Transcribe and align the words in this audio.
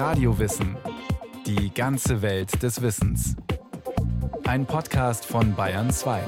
Radiowissen. 0.00 0.78
Die 1.44 1.74
ganze 1.74 2.22
Welt 2.22 2.62
des 2.62 2.80
Wissens. 2.80 3.36
Ein 4.46 4.64
Podcast 4.64 5.26
von 5.26 5.54
Bayern 5.54 5.90
2. 5.90 6.22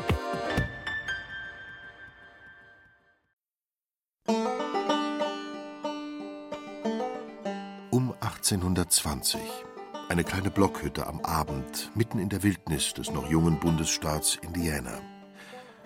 Um 7.91 8.13
1820. 8.21 9.41
Eine 10.11 10.25
kleine 10.25 10.51
Blockhütte 10.51 11.07
am 11.07 11.21
Abend, 11.21 11.93
mitten 11.95 12.19
in 12.19 12.29
der 12.29 12.43
Wildnis 12.43 12.93
des 12.93 13.11
noch 13.11 13.31
jungen 13.31 13.59
Bundesstaats 13.59 14.37
Indiana. 14.43 15.01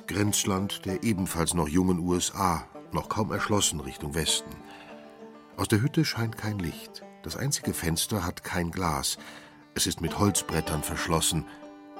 Grenzland 0.08 0.84
der 0.86 1.04
ebenfalls 1.04 1.54
noch 1.54 1.68
jungen 1.68 2.00
USA, 2.00 2.66
noch 2.90 3.08
kaum 3.08 3.30
erschlossen 3.30 3.78
Richtung 3.78 4.16
Westen. 4.16 4.50
Aus 5.56 5.68
der 5.68 5.80
Hütte 5.80 6.04
scheint 6.04 6.36
kein 6.36 6.58
Licht. 6.58 7.05
Das 7.26 7.36
einzige 7.36 7.74
Fenster 7.74 8.24
hat 8.24 8.44
kein 8.44 8.70
Glas. 8.70 9.18
Es 9.74 9.88
ist 9.88 10.00
mit 10.00 10.16
Holzbrettern 10.16 10.84
verschlossen. 10.84 11.44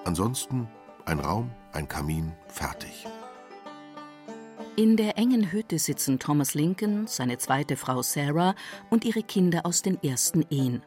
Ansonsten 0.04 0.68
ein 1.04 1.18
Raum, 1.18 1.50
ein 1.72 1.88
Kamin, 1.88 2.32
fertig. 2.46 3.08
In 4.76 4.96
der 4.96 5.18
engen 5.18 5.50
Hütte 5.50 5.80
sitzen 5.80 6.20
Thomas 6.20 6.54
Lincoln, 6.54 7.08
seine 7.08 7.38
zweite 7.38 7.76
Frau 7.76 8.02
Sarah 8.02 8.54
und 8.88 9.04
ihre 9.04 9.24
Kinder 9.24 9.66
aus 9.66 9.82
den 9.82 10.00
ersten 10.00 10.46
Ehen. 10.48 10.84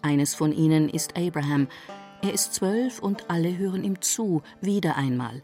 Eines 0.00 0.34
von 0.34 0.52
ihnen 0.52 0.88
ist 0.88 1.14
Abraham. 1.14 1.68
Er 2.22 2.32
ist 2.32 2.54
zwölf 2.54 3.00
und 3.00 3.28
alle 3.28 3.58
hören 3.58 3.84
ihm 3.84 4.00
zu, 4.00 4.42
wieder 4.62 4.96
einmal. 4.96 5.42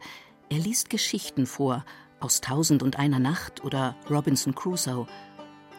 Er 0.49 0.59
liest 0.59 0.89
Geschichten 0.89 1.45
vor, 1.45 1.85
aus 2.19 2.41
Tausend 2.41 2.83
und 2.83 2.99
einer 2.99 3.19
Nacht 3.19 3.63
oder 3.63 3.95
Robinson 4.09 4.55
Crusoe. 4.55 5.07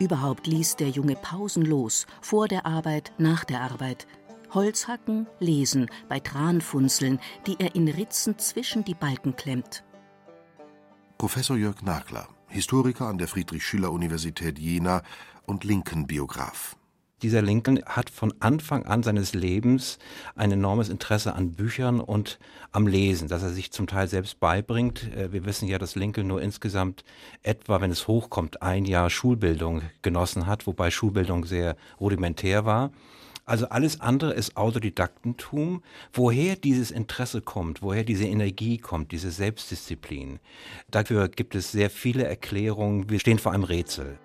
Überhaupt 0.04 0.48
liest 0.48 0.82
der 0.82 0.90
Junge 0.90 1.16
pausenlos, 1.16 2.08
vor 2.20 2.50
der 2.50 2.66
Arbeit, 2.66 3.14
nach 3.18 3.46
der 3.46 3.62
Arbeit. 3.62 4.06
Holzhacken, 4.54 5.28
lesen, 5.40 5.90
bei 6.10 6.20
Tranfunzeln, 6.20 7.22
die 7.48 7.56
er 7.58 7.74
in 7.74 7.88
Ritzen 7.88 8.38
zwischen 8.38 8.84
die 8.84 8.96
Balken 8.96 9.38
klemmt. 9.38 9.86
Professor 11.18 11.56
Jörg 11.56 11.84
Nagler, 11.84 12.28
Historiker 12.48 13.08
an 13.08 13.18
der 13.18 13.30
Friedrich-Schiller-Universität 13.30 14.60
Jena 14.60 15.04
und 15.46 15.64
Linken-Biograf. 15.64 16.76
Dieser 17.24 17.42
Lincoln 17.42 17.82
hat 17.86 18.10
von 18.10 18.34
Anfang 18.42 18.86
an 18.86 19.02
seines 19.02 19.34
Lebens 19.34 19.98
ein 20.36 20.52
enormes 20.52 20.90
Interesse 20.90 21.34
an 21.34 21.54
Büchern 21.54 22.02
und 22.02 22.38
am 22.74 22.86
Lesen, 22.86 23.30
das 23.30 23.44
er 23.44 23.50
sich 23.52 23.72
zum 23.72 23.88
Teil 23.88 24.10
selbst 24.10 24.42
beibringt. 24.42 25.10
Äh, 25.16 25.32
wir 25.32 25.46
wissen 25.46 25.70
ja, 25.70 25.80
dass 25.80 25.96
Lincoln 25.96 26.28
nur 26.28 26.42
insgesamt 26.42 27.06
etwa, 27.42 27.80
wenn 27.80 27.92
es 27.92 28.10
hochkommt, 28.10 28.62
ein 28.62 28.84
Jahr 28.84 29.10
Schulbildung 29.10 29.84
genossen 30.02 30.48
hat, 30.48 30.68
wobei 30.68 30.92
Schulbildung 30.92 31.46
sehr 31.46 31.78
rudimentär 31.98 32.66
war. 32.66 32.92
Also 33.46 33.70
alles 33.70 34.02
andere 34.02 34.34
ist 34.34 34.58
Autodidaktentum. 34.58 35.82
Woher 36.12 36.58
dieses 36.58 36.92
Interesse 36.92 37.42
kommt, 37.42 37.82
woher 37.82 38.04
diese 38.04 38.26
Energie 38.26 38.78
kommt, 38.80 39.14
diese 39.14 39.32
Selbstdisziplin, 39.32 40.40
dafür 40.92 41.30
gibt 41.30 41.56
es 41.56 41.72
sehr 41.72 41.90
viele 41.90 42.26
Erklärungen. 42.26 43.10
Wir 43.10 43.20
stehen 43.20 43.40
vor 43.40 43.54
einem 43.54 43.64
Rätsel. 43.64 44.20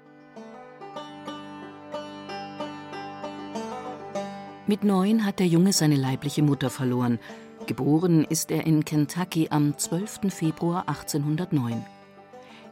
Mit 4.69 4.85
neun 4.85 5.25
hat 5.25 5.39
der 5.39 5.47
Junge 5.47 5.73
seine 5.73 5.97
leibliche 5.97 6.43
Mutter 6.43 6.69
verloren. 6.69 7.19
Geboren 7.67 8.27
ist 8.27 8.51
er 8.51 8.67
in 8.67 8.85
Kentucky 8.85 9.49
am 9.51 9.79
12. 9.79 10.31
Februar 10.31 10.87
1809. 10.87 11.83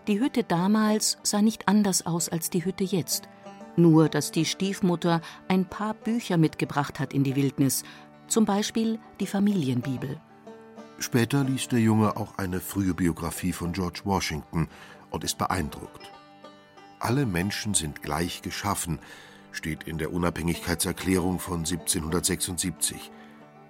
Die 0.06 0.20
Hütte 0.20 0.44
damals 0.44 1.16
sah 1.22 1.40
nicht 1.40 1.68
anders 1.68 2.04
aus 2.04 2.28
als 2.28 2.50
die 2.50 2.66
Hütte 2.66 2.84
jetzt. 2.84 3.30
Nur, 3.76 4.10
dass 4.10 4.30
die 4.30 4.44
Stiefmutter 4.44 5.22
ein 5.48 5.64
paar 5.64 5.94
Bücher 5.94 6.36
mitgebracht 6.36 7.00
hat 7.00 7.14
in 7.14 7.24
die 7.24 7.34
Wildnis, 7.34 7.82
zum 8.28 8.44
Beispiel 8.44 8.98
die 9.18 9.26
Familienbibel. 9.26 10.20
Später 10.98 11.44
liest 11.44 11.72
der 11.72 11.80
Junge 11.80 12.18
auch 12.18 12.36
eine 12.36 12.60
frühe 12.60 12.92
Biografie 12.92 13.54
von 13.54 13.72
George 13.72 14.02
Washington 14.04 14.68
und 15.08 15.24
ist 15.24 15.38
beeindruckt. 15.38 16.12
Alle 17.00 17.24
Menschen 17.24 17.72
sind 17.72 18.02
gleich 18.02 18.42
geschaffen, 18.42 18.98
steht 19.56 19.84
in 19.84 19.98
der 19.98 20.12
Unabhängigkeitserklärung 20.12 21.38
von 21.38 21.60
1776. 21.60 23.10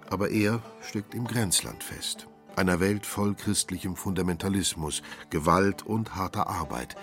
Aber 0.09 0.29
er 0.29 0.61
steckt 0.81 1.15
im 1.15 1.25
Grenzland 1.25 1.83
fest, 1.83 2.27
einer 2.55 2.79
Welt 2.79 3.05
voll 3.05 3.35
christlichem 3.35 3.95
Fundamentalismus, 3.95 5.01
Gewalt 5.29 5.85
und 5.85 6.15
harter 6.15 6.47
Arbeit. 6.47 6.95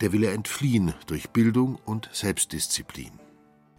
Der 0.00 0.12
will 0.12 0.24
er 0.24 0.32
entfliehen 0.32 0.94
durch 1.06 1.30
Bildung 1.30 1.78
und 1.84 2.08
Selbstdisziplin. 2.12 3.12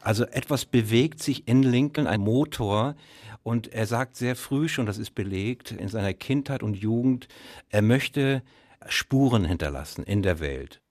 Also 0.01 0.25
etwas 0.25 0.65
bewegt 0.65 1.21
sich 1.21 1.47
in 1.47 1.63
Lincoln, 1.63 2.07
ein 2.07 2.21
Motor, 2.21 2.95
und 3.43 3.71
er 3.71 3.85
sagt 3.85 4.15
sehr 4.15 4.35
früh 4.35 4.67
schon, 4.67 4.85
das 4.85 4.97
ist 4.97 5.15
belegt, 5.15 5.71
in 5.71 5.87
seiner 5.87 6.13
Kindheit 6.13 6.63
und 6.63 6.75
Jugend, 6.75 7.27
er 7.69 7.81
möchte 7.81 8.43
Spuren 8.87 9.45
hinterlassen 9.45 10.03
in 10.03 10.21
der 10.21 10.39
Welt. 10.39 10.81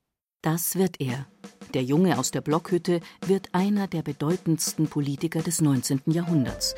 Das 0.43 0.77
wird 0.77 1.01
er. 1.01 1.27
Der 1.75 1.83
Junge 1.83 2.17
aus 2.17 2.31
der 2.31 2.41
Blockhütte 2.41 3.01
wird 3.27 3.49
einer 3.53 3.89
der 3.89 4.03
bedeutendsten 4.03 4.87
Politiker 4.87 5.43
des 5.43 5.61
19. 5.61 6.03
Jahrhunderts. 6.07 6.77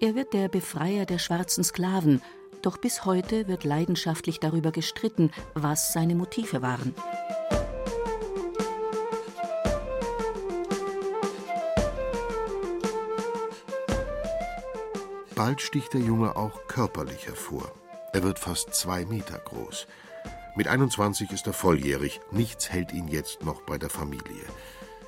Er 0.00 0.14
wird 0.14 0.34
der 0.34 0.48
Befreier 0.48 1.06
der 1.06 1.18
schwarzen 1.18 1.64
Sklaven, 1.64 2.20
doch 2.60 2.76
bis 2.76 3.06
heute 3.06 3.48
wird 3.48 3.64
leidenschaftlich 3.64 4.38
darüber 4.38 4.70
gestritten, 4.70 5.30
was 5.54 5.94
seine 5.94 6.14
Motive 6.14 6.60
waren. 6.60 6.94
Bald 15.34 15.62
sticht 15.62 15.94
der 15.94 16.02
Junge 16.02 16.36
auch 16.36 16.66
körperlich 16.68 17.26
hervor. 17.26 17.72
Er 18.12 18.22
wird 18.22 18.38
fast 18.38 18.74
zwei 18.74 19.06
Meter 19.06 19.38
groß. 19.38 19.86
Mit 20.56 20.68
21 20.68 21.32
ist 21.32 21.48
er 21.48 21.52
volljährig. 21.52 22.20
Nichts 22.30 22.70
hält 22.70 22.92
ihn 22.92 23.08
jetzt 23.08 23.42
noch 23.42 23.62
bei 23.62 23.76
der 23.76 23.90
Familie. 23.90 24.44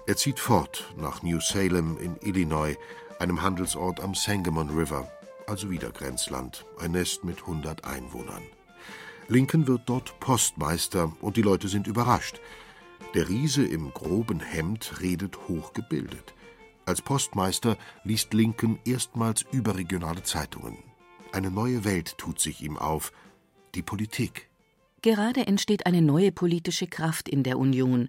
Er 0.06 0.16
zieht 0.16 0.40
fort 0.40 0.92
nach 0.96 1.22
New 1.22 1.38
Salem 1.40 1.96
in 1.98 2.16
Illinois, 2.20 2.76
einem 3.20 3.42
Handelsort 3.42 4.00
am 4.00 4.16
Sangamon 4.16 4.70
River, 4.70 5.08
also 5.46 5.70
wieder 5.70 5.90
Grenzland, 5.90 6.66
ein 6.80 6.92
Nest 6.92 7.22
mit 7.22 7.42
100 7.42 7.84
Einwohnern. 7.84 8.42
Lincoln 9.28 9.68
wird 9.68 9.82
dort 9.86 10.18
Postmeister 10.18 11.12
und 11.20 11.36
die 11.36 11.42
Leute 11.42 11.68
sind 11.68 11.86
überrascht. 11.86 12.40
Der 13.14 13.28
Riese 13.28 13.64
im 13.64 13.92
groben 13.94 14.40
Hemd 14.40 15.00
redet 15.00 15.38
hochgebildet. 15.48 16.34
Als 16.86 17.02
Postmeister 17.02 17.76
liest 18.02 18.34
Lincoln 18.34 18.80
erstmals 18.84 19.44
überregionale 19.52 20.24
Zeitungen. 20.24 20.78
Eine 21.32 21.52
neue 21.52 21.84
Welt 21.84 22.18
tut 22.18 22.40
sich 22.40 22.62
ihm 22.62 22.76
auf, 22.76 23.12
die 23.76 23.82
Politik. 23.82 24.45
Gerade 25.06 25.46
entsteht 25.46 25.86
eine 25.86 26.02
neue 26.02 26.32
politische 26.32 26.88
Kraft 26.88 27.28
in 27.28 27.44
der 27.44 27.60
Union, 27.60 28.08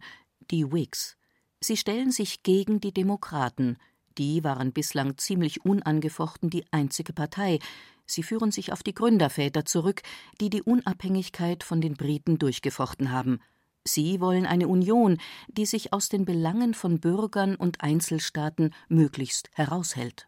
die 0.49 0.71
Whigs. 0.71 1.15
Sie 1.61 1.77
stellen 1.77 2.09
sich 2.09 2.41
gegen 2.41 2.81
die 2.81 2.91
Demokraten. 2.91 3.77
Die 4.17 4.43
waren 4.43 4.73
bislang 4.73 5.15
ziemlich 5.19 5.63
unangefochten 5.63 6.49
die 6.49 6.65
einzige 6.71 7.13
Partei. 7.13 7.59
Sie 8.07 8.23
führen 8.23 8.49
sich 8.49 8.73
auf 8.73 8.81
die 8.81 8.95
Gründerväter 8.95 9.63
zurück, 9.63 10.01
die 10.41 10.49
die 10.49 10.63
Unabhängigkeit 10.63 11.63
von 11.63 11.81
den 11.81 11.93
Briten 11.93 12.39
durchgefochten 12.39 13.11
haben. 13.11 13.41
Sie 13.83 14.19
wollen 14.19 14.47
eine 14.47 14.67
Union, 14.67 15.19
die 15.49 15.67
sich 15.67 15.93
aus 15.93 16.09
den 16.09 16.25
Belangen 16.25 16.73
von 16.73 16.99
Bürgern 16.99 17.55
und 17.57 17.81
Einzelstaaten 17.81 18.73
möglichst 18.89 19.51
heraushält. 19.53 20.27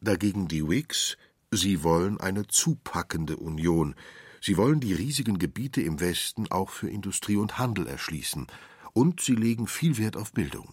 Dagegen 0.00 0.48
die 0.48 0.66
Whigs, 0.66 1.18
sie 1.50 1.82
wollen 1.82 2.18
eine 2.18 2.46
zupackende 2.46 3.36
Union, 3.36 3.94
Sie 4.40 4.56
wollen 4.56 4.80
die 4.80 4.94
riesigen 4.94 5.38
Gebiete 5.38 5.82
im 5.82 6.00
Westen 6.00 6.50
auch 6.50 6.70
für 6.70 6.88
Industrie 6.88 7.36
und 7.36 7.58
Handel 7.58 7.86
erschließen, 7.86 8.46
und 8.92 9.20
sie 9.20 9.34
legen 9.34 9.66
viel 9.66 9.98
Wert 9.98 10.16
auf 10.16 10.32
Bildung. 10.32 10.72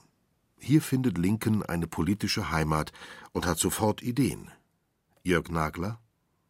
Hier 0.60 0.82
findet 0.82 1.18
Lincoln 1.18 1.64
eine 1.64 1.88
politische 1.88 2.50
Heimat 2.50 2.92
und 3.34 3.46
hat 3.46 3.60
sofort 3.60 4.02
Ideen. 4.02 4.50
Jörg 5.24 5.50
Nagler 5.50 6.00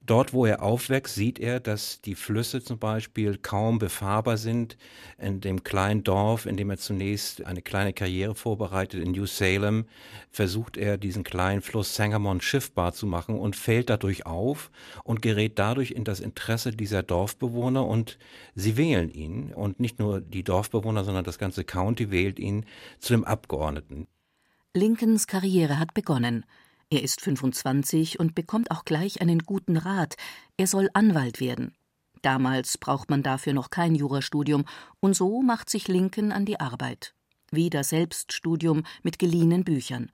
Dort, 0.06 0.34
wo 0.34 0.46
er 0.46 0.62
aufwächst, 0.62 1.16
sieht 1.16 1.40
er, 1.40 1.60
dass 1.60 2.00
die 2.02 2.14
Flüsse 2.14 2.62
zum 2.62 2.78
Beispiel 2.78 3.40
kaum 3.40 3.80
befahrbar 3.80 4.38
sind. 4.38 4.78
In 5.18 5.42
dem 5.42 5.64
kleinen 5.64 6.04
Dorf, 6.04 6.46
in 6.46 6.58
dem 6.58 6.70
er 6.70 6.78
zunächst 6.78 7.44
eine 7.44 7.64
kleine 7.64 7.92
Karriere 7.92 8.36
vorbereitet, 8.36 9.04
in 9.04 9.14
New 9.14 9.26
Salem, 9.26 9.86
versucht 10.30 10.78
er, 10.78 11.00
diesen 11.00 11.24
kleinen 11.24 11.64
Fluss 11.64 11.96
Sangamon 11.96 12.40
schiffbar 12.40 12.94
zu 12.94 13.08
machen 13.08 13.40
und 13.40 13.56
fällt 13.56 13.90
dadurch 13.90 14.28
auf 14.28 14.70
und 15.04 15.24
gerät 15.24 15.58
dadurch 15.58 15.92
in 15.92 16.04
das 16.04 16.20
Interesse 16.20 16.72
dieser 16.72 17.02
Dorfbewohner 17.02 17.88
und 17.88 18.20
sie 18.54 18.78
wählen 18.78 19.10
ihn. 19.10 19.54
Und 19.54 19.80
nicht 19.80 19.98
nur 19.98 20.22
die 20.22 20.44
Dorfbewohner, 20.44 21.04
sondern 21.04 21.24
das 21.24 21.40
ganze 21.40 21.64
County 21.64 22.12
wählt 22.12 22.38
ihn 22.38 22.66
zu 23.00 23.14
dem 23.14 23.24
Abgeordneten. 23.24 24.08
Lincolns 24.76 25.26
Karriere 25.26 25.80
hat 25.80 25.94
begonnen. 25.96 26.46
Er 26.96 27.04
ist 27.04 27.20
25 27.20 28.22
und 28.22 28.36
bekommt 28.36 28.72
auch 28.72 28.86
gleich 28.86 29.20
einen 29.20 29.40
guten 29.40 29.76
Rat. 29.76 30.16
Er 30.56 30.66
soll 30.66 30.90
Anwalt 30.94 31.42
werden. 31.42 31.74
Damals 32.22 32.78
braucht 32.78 33.10
man 33.10 33.22
dafür 33.22 33.52
noch 33.52 33.70
kein 33.70 33.96
Jurastudium, 33.96 34.64
und 35.02 35.14
so 35.14 35.42
macht 35.42 35.70
sich 35.70 35.90
Lincoln 35.90 36.32
an 36.32 36.46
die 36.46 36.62
Arbeit. 36.62 37.14
Wieder 37.52 37.84
Selbststudium 37.84 38.84
mit 39.04 39.20
geliehenen 39.20 39.66
Büchern. 39.66 40.10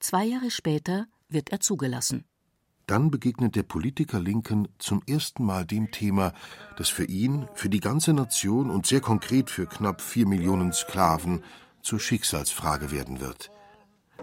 Zwei 0.00 0.24
Jahre 0.24 0.50
später 0.50 1.08
wird 1.28 1.52
er 1.52 1.60
zugelassen. 1.60 2.24
Dann 2.86 3.10
begegnet 3.10 3.54
der 3.54 3.64
Politiker 3.64 4.18
Lincoln 4.18 4.68
zum 4.78 5.02
ersten 5.06 5.44
Mal 5.44 5.66
dem 5.66 5.90
Thema, 5.90 6.32
das 6.78 6.88
für 6.88 7.04
ihn, 7.04 7.48
für 7.52 7.68
die 7.68 7.80
ganze 7.80 8.14
Nation 8.14 8.70
und 8.70 8.86
sehr 8.86 9.02
konkret 9.02 9.50
für 9.50 9.66
knapp 9.66 10.00
vier 10.00 10.26
Millionen 10.26 10.72
Sklaven 10.72 11.44
zur 11.82 12.00
Schicksalsfrage 12.00 12.90
werden 12.90 13.20
wird. 13.20 13.50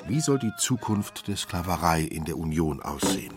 Wie 0.08 0.20
soll 0.20 0.40
die 0.40 0.54
Zukunft 0.58 1.28
der 1.28 1.38
Sklaverei 1.38 2.02
in 2.02 2.26
der 2.26 2.38
Union 2.38 2.82
aussehen? 2.82 3.34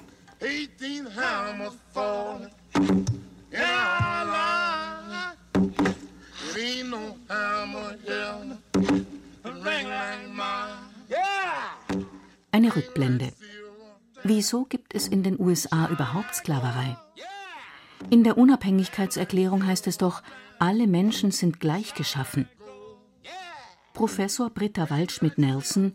Eine 12.53 12.77
Rückblende. 12.77 13.33
Wieso 14.23 14.65
gibt 14.65 14.95
es 14.95 15.09
in 15.09 15.23
den 15.23 15.39
USA 15.39 15.89
überhaupt 15.89 16.35
Sklaverei? 16.35 16.97
In 18.11 18.25
der 18.25 18.39
Unabhängigkeitserklärung 18.39 19.67
heißt 19.67 19.87
es 19.87 19.99
doch, 19.99 20.23
alle 20.59 20.87
Menschen 20.87 21.31
sind 21.31 21.61
gleich 21.61 21.95
geschaffen. 21.95 22.49
Professor 23.93 24.51
Britta 24.51 24.91
Waldschmidt-Nelson, 24.91 25.95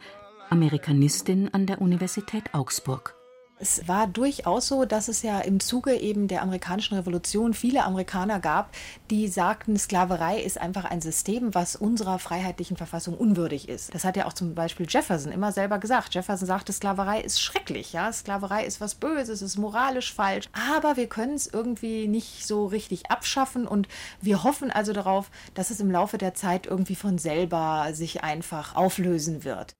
Amerikanistin 0.51 1.53
an 1.53 1.67
der 1.67 1.79
Universität 1.79 2.55
Augsburg. 2.55 3.15
Es 3.59 3.87
war 3.87 4.07
durchaus 4.07 4.67
so, 4.67 4.85
dass 4.85 5.09
es 5.09 5.21
ja 5.21 5.41
im 5.41 5.59
Zuge 5.59 5.93
eben 5.95 6.27
der 6.27 6.41
amerikanischen 6.41 6.95
Revolution 6.95 7.53
viele 7.53 7.83
Amerikaner 7.83 8.39
gab, 8.39 8.71
die 9.11 9.27
sagten, 9.27 9.77
Sklaverei 9.77 10.41
ist 10.41 10.59
einfach 10.59 10.85
ein 10.85 11.01
System, 11.01 11.53
was 11.53 11.75
unserer 11.75 12.17
freiheitlichen 12.17 12.77
Verfassung 12.77 13.15
unwürdig 13.15 13.69
ist. 13.69 13.93
Das 13.93 14.05
hat 14.05 14.15
ja 14.17 14.25
auch 14.25 14.33
zum 14.33 14.55
Beispiel 14.55 14.87
Jefferson 14.89 15.31
immer 15.31 15.51
selber 15.51 15.77
gesagt. 15.77 16.15
Jefferson 16.15 16.47
sagte, 16.47 16.73
Sklaverei 16.73 17.21
ist 17.21 17.41
schrecklich, 17.41 17.93
ja, 17.93 18.11
Sklaverei 18.11 18.65
ist 18.65 18.81
was 18.81 18.95
Böses, 18.95 19.43
ist 19.43 19.57
moralisch 19.57 20.13
falsch, 20.13 20.49
aber 20.71 20.97
wir 20.97 21.07
können 21.07 21.35
es 21.35 21.45
irgendwie 21.45 22.07
nicht 22.07 22.47
so 22.47 22.65
richtig 22.65 23.11
abschaffen 23.11 23.67
und 23.67 23.87
wir 24.19 24.43
hoffen 24.43 24.71
also 24.71 24.93
darauf, 24.93 25.29
dass 25.53 25.69
es 25.69 25.79
im 25.79 25.91
Laufe 25.91 26.17
der 26.17 26.33
Zeit 26.33 26.65
irgendwie 26.65 26.95
von 26.95 27.19
selber 27.19 27.89
sich 27.91 28.23
einfach 28.23 28.75
auflösen 28.75 29.43
wird. 29.43 29.75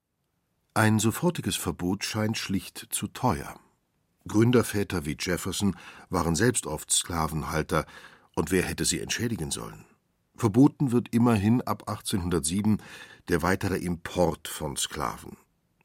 Ein 0.79 0.97
sofortiges 0.97 1.57
Verbot 1.57 2.05
scheint 2.05 2.37
schlicht 2.37 2.87
zu 2.91 3.07
teuer. 3.07 3.59
Gründerväter 4.29 5.05
wie 5.05 5.17
Jefferson 5.19 5.75
waren 6.09 6.35
selbst 6.35 6.65
oft 6.65 6.89
Sklavenhalter, 6.89 7.85
und 8.33 8.49
wer 8.49 8.63
hätte 8.63 8.85
sie 8.85 9.01
entschädigen 9.01 9.51
sollen? 9.51 9.83
Verboten 10.37 10.93
wird 10.93 11.13
immerhin 11.13 11.61
ab 11.61 11.89
1807 11.89 12.81
der 13.27 13.41
weitere 13.41 13.75
Import 13.75 14.47
von 14.47 14.77
Sklaven. 14.77 15.35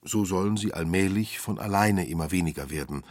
So 0.05 0.25
sollen 0.25 0.57
sie 0.57 0.73
allmählich 0.73 1.41
von 1.41 1.59
alleine 1.59 2.07
immer 2.07 2.31
weniger 2.31 2.71
werden. 2.71 3.03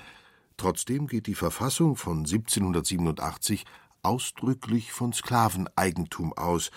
Trotzdem 0.55 1.07
geht 1.07 1.27
die 1.27 1.35
Verfassung 1.35 1.97
von 1.97 2.19
1787 2.19 3.65
ausdrücklich 4.03 4.93
von 4.93 5.11
Sklaveneigentum 5.11 6.31
aus, 6.31 6.71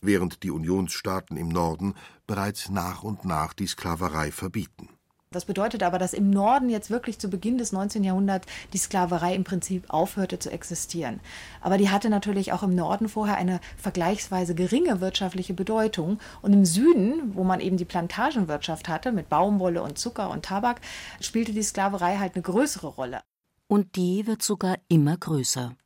während 0.00 0.42
die 0.42 0.50
Unionsstaaten 0.50 1.36
im 1.36 1.48
Norden 1.48 1.94
bereits 2.26 2.68
nach 2.70 3.02
und 3.02 3.24
nach 3.24 3.52
die 3.52 3.66
Sklaverei 3.66 4.32
verbieten. 4.32 4.88
Das 5.32 5.44
bedeutet 5.44 5.84
aber, 5.84 5.98
dass 6.00 6.12
im 6.12 6.28
Norden 6.28 6.68
jetzt 6.68 6.90
wirklich 6.90 7.20
zu 7.20 7.30
Beginn 7.30 7.56
des 7.56 7.70
19. 7.70 8.02
Jahrhunderts 8.02 8.48
die 8.72 8.78
Sklaverei 8.78 9.36
im 9.36 9.44
Prinzip 9.44 9.84
aufhörte 9.88 10.40
zu 10.40 10.50
existieren. 10.50 11.20
Aber 11.60 11.78
die 11.78 11.88
hatte 11.88 12.10
natürlich 12.10 12.52
auch 12.52 12.64
im 12.64 12.74
Norden 12.74 13.08
vorher 13.08 13.36
eine 13.36 13.60
vergleichsweise 13.76 14.56
geringe 14.56 15.00
wirtschaftliche 15.00 15.54
Bedeutung. 15.54 16.18
Und 16.42 16.52
im 16.52 16.64
Süden, 16.64 17.36
wo 17.36 17.44
man 17.44 17.60
eben 17.60 17.76
die 17.76 17.84
Plantagenwirtschaft 17.84 18.88
hatte 18.88 19.12
mit 19.12 19.28
Baumwolle 19.28 19.84
und 19.84 19.98
Zucker 19.98 20.30
und 20.30 20.44
Tabak, 20.44 20.80
spielte 21.20 21.52
die 21.52 21.62
Sklaverei 21.62 22.16
halt 22.16 22.34
eine 22.34 22.42
größere 22.42 22.88
Rolle. 22.88 23.20
Und 23.68 23.94
die 23.94 24.26
wird 24.26 24.42
sogar 24.42 24.78
immer 24.88 25.16
größer 25.16 25.76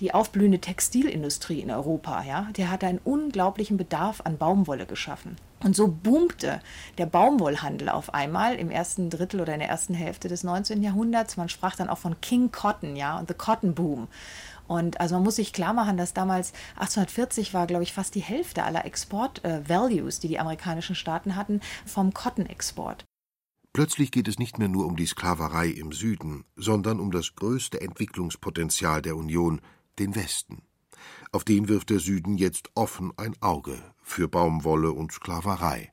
die 0.00 0.14
aufblühende 0.14 0.60
Textilindustrie 0.60 1.60
in 1.60 1.70
Europa, 1.70 2.22
ja, 2.24 2.48
der 2.56 2.70
hatte 2.70 2.86
einen 2.86 3.00
unglaublichen 3.04 3.76
Bedarf 3.76 4.22
an 4.24 4.38
Baumwolle 4.38 4.86
geschaffen. 4.86 5.36
Und 5.62 5.76
so 5.76 5.86
boomte 5.86 6.60
der 6.98 7.06
Baumwollhandel 7.06 7.88
auf 7.88 8.12
einmal 8.14 8.56
im 8.56 8.70
ersten 8.70 9.10
Drittel 9.10 9.40
oder 9.40 9.54
in 9.54 9.60
der 9.60 9.68
ersten 9.68 9.94
Hälfte 9.94 10.28
des 10.28 10.42
19. 10.42 10.82
Jahrhunderts. 10.82 11.36
Man 11.36 11.48
sprach 11.48 11.76
dann 11.76 11.88
auch 11.88 11.98
von 11.98 12.20
King 12.20 12.50
Cotton, 12.50 12.96
ja, 12.96 13.18
und 13.18 13.28
the 13.28 13.34
Cotton 13.34 13.74
Boom. 13.74 14.08
Und 14.66 15.00
also 15.00 15.16
man 15.16 15.24
muss 15.24 15.36
sich 15.36 15.52
klar 15.52 15.74
machen, 15.74 15.96
dass 15.96 16.14
damals 16.14 16.52
1840 16.76 17.52
war, 17.52 17.66
glaube 17.66 17.82
ich, 17.82 17.92
fast 17.92 18.14
die 18.14 18.20
Hälfte 18.20 18.64
aller 18.64 18.84
Export-Values, 18.84 20.18
äh, 20.18 20.20
die 20.22 20.28
die 20.28 20.38
amerikanischen 20.38 20.96
Staaten 20.96 21.36
hatten, 21.36 21.60
vom 21.84 22.14
Cotton-Export. 22.14 23.04
Plötzlich 23.74 24.10
geht 24.10 24.28
es 24.28 24.38
nicht 24.38 24.58
mehr 24.58 24.68
nur 24.68 24.86
um 24.86 24.96
die 24.96 25.06
Sklaverei 25.06 25.68
im 25.68 25.92
Süden, 25.92 26.44
sondern 26.56 27.00
um 27.00 27.10
das 27.10 27.34
größte 27.36 27.80
Entwicklungspotenzial 27.80 29.00
der 29.00 29.16
Union, 29.16 29.60
den 29.98 30.14
Westen. 30.14 30.62
Auf 31.32 31.44
den 31.44 31.68
wirft 31.68 31.90
der 31.90 31.98
Süden 31.98 32.36
jetzt 32.36 32.70
offen 32.74 33.12
ein 33.16 33.34
Auge 33.40 33.82
für 34.02 34.28
Baumwolle 34.28 34.92
und 34.92 35.12
Sklaverei. 35.12 35.92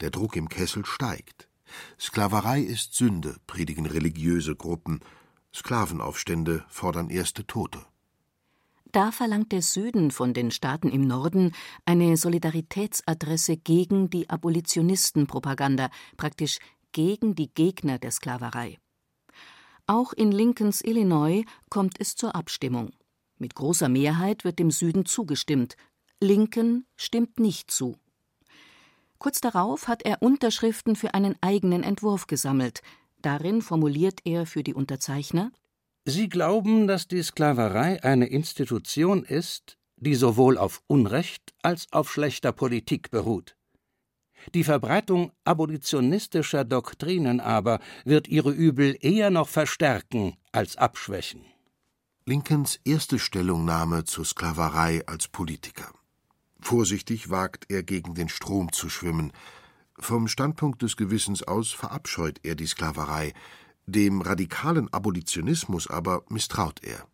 Der 0.00 0.10
Druck 0.10 0.36
im 0.36 0.48
Kessel 0.48 0.86
steigt. 0.86 1.48
Sklaverei 1.98 2.60
ist 2.60 2.94
Sünde, 2.94 3.36
predigen 3.46 3.86
religiöse 3.86 4.56
Gruppen. 4.56 5.00
Sklavenaufstände 5.54 6.64
fordern 6.68 7.10
erste 7.10 7.46
Tote. 7.46 7.84
Da 8.92 9.12
verlangt 9.12 9.52
der 9.52 9.62
Süden 9.62 10.10
von 10.10 10.34
den 10.34 10.50
Staaten 10.50 10.88
im 10.88 11.06
Norden 11.06 11.52
eine 11.84 12.16
Solidaritätsadresse 12.16 13.56
gegen 13.56 14.10
die 14.10 14.28
Abolitionistenpropaganda, 14.28 15.90
praktisch 16.16 16.58
gegen 16.92 17.36
die 17.36 17.52
Gegner 17.54 17.98
der 17.98 18.10
Sklaverei. 18.10 18.78
Auch 19.86 20.12
in 20.12 20.32
Lincolns 20.32 20.80
Illinois 20.80 21.44
kommt 21.68 22.00
es 22.00 22.16
zur 22.16 22.34
Abstimmung. 22.34 22.90
Mit 23.40 23.54
großer 23.54 23.88
Mehrheit 23.88 24.44
wird 24.44 24.58
dem 24.58 24.70
Süden 24.70 25.06
zugestimmt. 25.06 25.76
Lincoln 26.20 26.84
stimmt 26.96 27.40
nicht 27.40 27.70
zu. 27.70 27.96
Kurz 29.18 29.40
darauf 29.40 29.88
hat 29.88 30.02
er 30.04 30.22
Unterschriften 30.22 30.94
für 30.94 31.14
einen 31.14 31.34
eigenen 31.40 31.82
Entwurf 31.82 32.26
gesammelt. 32.26 32.82
Darin 33.22 33.62
formuliert 33.62 34.20
er 34.24 34.46
für 34.46 34.62
die 34.62 34.74
Unterzeichner 34.74 35.50
Sie 36.06 36.28
glauben, 36.28 36.86
dass 36.86 37.08
die 37.08 37.22
Sklaverei 37.22 38.02
eine 38.02 38.26
Institution 38.26 39.22
ist, 39.22 39.78
die 39.96 40.14
sowohl 40.14 40.56
auf 40.56 40.82
Unrecht 40.86 41.54
als 41.62 41.86
auf 41.92 42.10
schlechter 42.10 42.52
Politik 42.52 43.10
beruht. 43.10 43.56
Die 44.54 44.64
Verbreitung 44.64 45.32
abolitionistischer 45.44 46.64
Doktrinen 46.64 47.40
aber 47.40 47.80
wird 48.04 48.28
ihre 48.28 48.50
Übel 48.50 48.96
eher 49.00 49.30
noch 49.30 49.48
verstärken 49.48 50.36
als 50.52 50.76
abschwächen. 50.76 51.44
Lincolns 52.26 52.78
erste 52.84 53.18
Stellungnahme 53.18 54.04
zur 54.04 54.26
Sklaverei 54.26 55.02
als 55.06 55.26
Politiker. 55.26 55.90
Vorsichtig 56.60 57.30
wagt 57.30 57.70
er 57.70 57.82
gegen 57.82 58.14
den 58.14 58.28
Strom 58.28 58.72
zu 58.72 58.90
schwimmen. 58.90 59.32
Vom 59.98 60.28
Standpunkt 60.28 60.82
des 60.82 60.98
Gewissens 60.98 61.42
aus 61.42 61.72
verabscheut 61.72 62.38
er 62.42 62.56
die 62.56 62.66
Sklaverei, 62.66 63.32
dem 63.86 64.20
radikalen 64.20 64.92
Abolitionismus 64.92 65.88
aber 65.88 66.22
misstraut 66.28 66.84
er. 66.84 67.06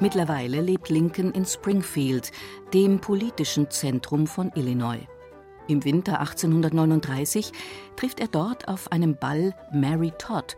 Mittlerweile 0.00 0.62
lebt 0.62 0.88
Lincoln 0.88 1.30
in 1.32 1.44
Springfield, 1.44 2.32
dem 2.72 3.00
politischen 3.00 3.70
Zentrum 3.70 4.26
von 4.26 4.50
Illinois. 4.54 5.06
Im 5.68 5.84
Winter 5.84 6.20
1839 6.20 7.52
trifft 7.96 8.18
er 8.18 8.28
dort 8.28 8.66
auf 8.66 8.90
einem 8.92 9.16
Ball 9.16 9.54
Mary 9.72 10.12
Todd, 10.16 10.56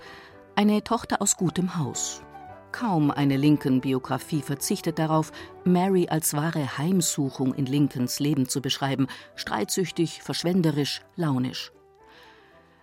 eine 0.55 0.85
Tochter 0.85 1.21
aus 1.21 1.37
gutem 1.37 1.77
Haus. 1.77 2.23
Kaum 2.71 3.11
eine 3.11 3.37
Lincoln-Biografie 3.37 4.43
verzichtet 4.43 5.01
darauf, 5.01 5.33
Mary 5.65 6.07
als 6.09 6.35
wahre 6.35 6.79
Heimsuchung 6.79 7.53
in 7.53 7.67
Lincolns 7.67 8.21
Leben 8.21 8.49
zu 8.49 8.63
beschreiben, 8.63 9.09
streitsüchtig, 9.35 10.23
verschwenderisch, 10.23 11.03
launisch. 11.17 11.73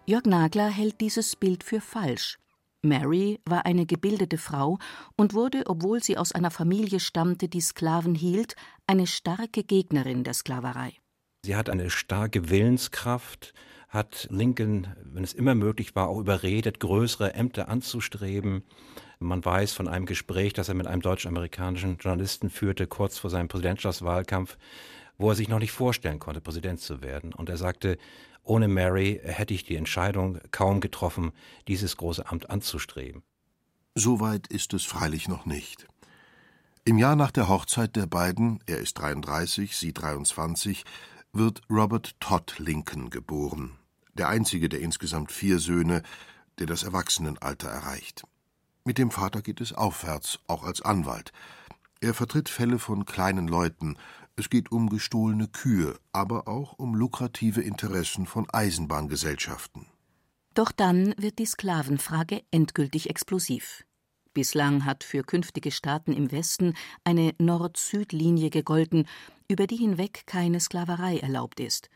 Jörg 0.06 0.26
Nagler 0.26 0.70
hält 0.70 1.00
dieses 1.00 1.38
Bild 1.38 1.64
für 1.64 1.80
falsch. 1.80 2.38
Mary 2.82 3.40
war 3.46 3.66
eine 3.66 3.86
gebildete 3.86 4.38
Frau 4.38 4.78
und 5.18 5.34
wurde, 5.34 5.64
obwohl 5.66 6.02
sie 6.02 6.18
aus 6.18 6.32
einer 6.32 6.52
Familie 6.52 7.00
stammte, 7.00 7.50
die 7.50 7.62
Sklaven 7.62 8.16
hielt, 8.16 8.56
eine 8.88 9.06
starke 9.06 9.64
Gegnerin 9.64 10.24
der 10.24 10.34
Sklaverei. 10.34 10.94
Sie 11.46 11.56
hat 11.56 11.70
eine 11.70 11.90
starke 11.90 12.50
Willenskraft, 12.50 13.54
hat 13.90 14.28
Lincoln, 14.30 14.88
wenn 15.04 15.24
es 15.24 15.34
immer 15.34 15.56
möglich 15.56 15.96
war, 15.96 16.08
auch 16.08 16.20
überredet, 16.20 16.80
größere 16.80 17.34
Ämter 17.34 17.70
anzustreben. 17.70 18.64
Man 19.20 19.44
weiß 19.44 19.74
von 19.74 19.88
einem 19.88 20.06
Gespräch, 20.06 20.54
das 20.54 20.70
er 20.70 20.76
mit 20.76 20.88
einem 20.88 21.02
deutsch-amerikanischen 21.02 21.98
Journalisten 21.98 22.50
führte, 22.50 22.88
kurz 22.88 23.18
vor 23.18 23.30
seinem 23.30 23.48
Präsidentschaftswahlkampf, 23.50 24.58
wo 25.20 25.30
er 25.30 25.36
sich 25.36 25.50
noch 25.50 25.60
nicht 25.60 25.74
vorstellen 25.74 26.18
konnte, 26.18 26.42
Präsident 26.42 26.80
zu 26.80 27.04
werden. 27.04 27.34
Und 27.34 27.50
er 27.50 27.58
sagte, 27.58 28.00
ohne 28.42 28.68
Mary 28.68 29.20
hätte 29.24 29.54
ich 29.54 29.66
die 29.66 29.76
Entscheidung 29.76 30.40
kaum 30.50 30.80
getroffen, 30.80 31.34
dieses 31.68 31.98
große 31.98 32.28
Amt 32.28 32.50
anzustreben. 32.50 33.22
Soweit 33.94 34.48
ist 34.48 34.74
es 34.74 34.86
freilich 34.86 35.28
noch 35.28 35.46
nicht. 35.46 35.88
Im 36.86 36.98
Jahr 36.98 37.16
nach 37.16 37.32
der 37.32 37.50
Hochzeit 37.50 37.96
der 37.96 38.08
beiden, 38.08 38.64
er 38.66 38.80
ist 38.80 38.98
33, 38.98 39.76
sie 39.76 39.94
23, 39.94 40.86
wird 41.34 41.62
Robert 41.70 42.16
Todd 42.20 42.58
Lincoln 42.58 43.10
geboren, 43.10 43.78
der 44.14 44.30
einzige 44.30 44.70
der 44.70 44.80
insgesamt 44.80 45.32
vier 45.32 45.60
Söhne, 45.60 46.02
der 46.58 46.66
das 46.66 46.84
Erwachsenenalter 46.84 47.70
erreicht. 47.70 48.24
Mit 48.86 48.98
dem 48.98 49.12
Vater 49.12 49.42
geht 49.42 49.62
es 49.62 49.74
aufwärts, 49.74 50.40
auch 50.48 50.64
als 50.64 50.82
Anwalt. 50.82 51.34
Er 52.02 52.14
vertritt 52.14 52.48
Fälle 52.48 52.80
von 52.80 53.06
kleinen 53.06 53.48
Leuten, 53.48 53.98
es 54.40 54.50
geht 54.50 54.72
um 54.72 54.90
gestohlene 54.90 55.48
Kühe, 55.48 56.00
aber 56.12 56.48
auch 56.48 56.80
um 56.80 56.96
lukrative 56.96 57.62
Interessen 57.62 58.26
von 58.26 58.50
Eisenbahngesellschaften. 58.50 59.86
Doch 60.54 60.72
dann 60.72 61.14
wird 61.18 61.40
die 61.40 61.46
Sklavenfrage 61.46 62.42
endgültig 62.50 63.10
explosiv. 63.10 63.86
Bislang 64.34 64.86
hat 64.86 65.04
für 65.04 65.24
künftige 65.24 65.72
Staaten 65.72 66.14
im 66.14 66.32
Westen 66.32 66.74
eine 67.04 67.34
Nord-Süd-Linie 67.38 68.50
gegolten, 68.50 69.06
über 69.48 69.68
die 69.68 69.78
hinweg 69.78 70.24
keine 70.26 70.60
Sklaverei 70.60 71.18
erlaubt 71.18 71.60
ist. 71.60 71.90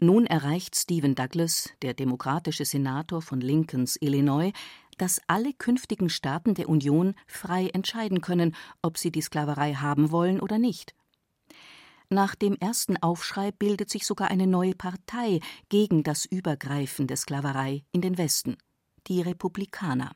Nun 0.00 0.26
erreicht 0.26 0.76
Stephen 0.76 1.14
Douglas, 1.14 1.70
der 1.82 1.94
demokratische 1.94 2.64
Senator 2.64 3.20
von 3.20 3.40
Lincolns 3.40 3.96
Illinois, 4.00 4.52
dass 4.96 5.20
alle 5.26 5.52
künftigen 5.52 6.08
Staaten 6.08 6.54
der 6.54 6.68
Union 6.68 7.14
frei 7.26 7.68
entscheiden 7.68 8.20
können, 8.20 8.54
ob 8.82 8.98
sie 8.98 9.10
die 9.10 9.22
Sklaverei 9.22 9.74
haben 9.74 10.10
wollen 10.10 10.40
oder 10.40 10.58
nicht. 10.58 10.94
Nach 12.10 12.34
dem 12.34 12.56
ersten 12.56 12.96
Aufschrei 12.96 13.52
bildet 13.52 13.90
sich 13.90 14.06
sogar 14.06 14.30
eine 14.30 14.46
neue 14.46 14.74
Partei 14.74 15.40
gegen 15.68 16.02
das 16.02 16.24
Übergreifen 16.24 17.06
der 17.06 17.18
Sklaverei 17.18 17.84
in 17.92 18.00
den 18.00 18.16
Westen, 18.16 18.56
die 19.06 19.20
Republikaner. 19.20 20.12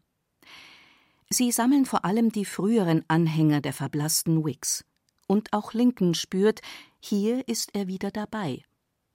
Sie 1.29 1.53
sammeln 1.53 1.85
vor 1.85 2.07
allem 2.07 2.33
die 2.33 2.47
früheren 2.47 3.05
Anhänger 3.09 3.61
der 3.61 3.75
verblassten 3.75 4.43
Whigs. 4.43 4.85
Und 5.27 5.53
auch 5.53 5.75
Lincoln 5.75 6.15
spürt, 6.15 6.61
hier 6.99 7.47
ist 7.47 7.75
er 7.75 7.89
wieder 7.89 8.11
dabei. 8.11 8.63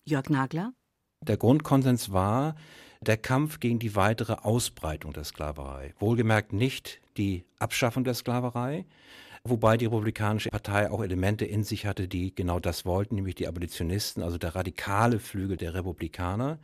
Jörg 0.03 0.29
Nagler? 0.29 0.73
Der 1.21 1.37
Grundkonsens 1.37 2.11
war 2.11 2.55
der 3.01 3.17
Kampf 3.17 3.59
gegen 3.59 3.79
die 3.79 3.95
weitere 3.95 4.33
Ausbreitung 4.33 5.13
der 5.13 5.23
Sklaverei. 5.23 5.93
Wohlgemerkt 5.99 6.53
nicht 6.53 7.01
die 7.17 7.43
Abschaffung 7.59 8.03
der 8.03 8.13
Sklaverei, 8.13 8.85
wobei 9.49 9.77
die 9.77 9.85
Republikanische 9.85 10.49
Partei 10.49 10.89
auch 10.91 11.01
Elemente 11.03 11.45
in 11.45 11.63
sich 11.63 11.85
hatte, 11.85 12.07
die 12.07 12.33
genau 12.33 12.59
das 12.59 12.85
wollten, 12.85 13.15
nämlich 13.15 13.35
die 13.35 13.47
Abolitionisten, 13.47 14.23
also 14.23 14.37
der 14.37 14.55
radikale 14.55 15.19
Flügel 15.19 15.57
der 15.57 15.73
Republikaner, 15.73 16.59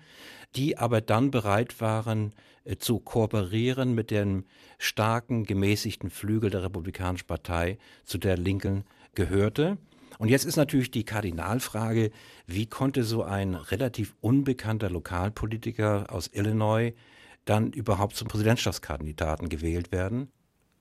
die 0.56 0.78
aber 0.78 1.02
dann 1.02 1.32
bereit 1.32 1.82
waren 1.82 2.34
äh, 2.66 2.78
zu 2.78 3.00
kooperieren 3.00 3.94
mit 3.94 4.12
dem 4.12 4.46
starken, 4.78 5.46
gemäßigten 5.46 6.10
Flügel 6.10 6.50
der 6.50 6.63
Republikanischen 6.63 7.28
Partei, 7.28 7.78
zu 8.04 8.18
der 8.18 8.38
Lincoln 8.38 8.84
gehörte. 9.16 9.78
Und 10.20 10.30
jetzt 10.30 10.46
ist 10.46 10.58
natürlich 10.58 10.92
die 10.92 11.06
Kardinalfrage, 11.06 12.12
wie 12.46 12.68
konnte 12.68 13.04
so 13.04 13.24
ein 13.24 13.56
relativ 13.56 14.16
unbekannter 14.22 14.90
Lokalpolitiker 14.90 16.06
aus 16.10 16.30
Illinois 16.34 16.94
dann 17.46 17.72
überhaupt 17.72 18.16
zum 18.16 18.28
Präsidentschaftskandidaten 18.28 19.50
gewählt 19.50 19.92
werden? 19.92 20.32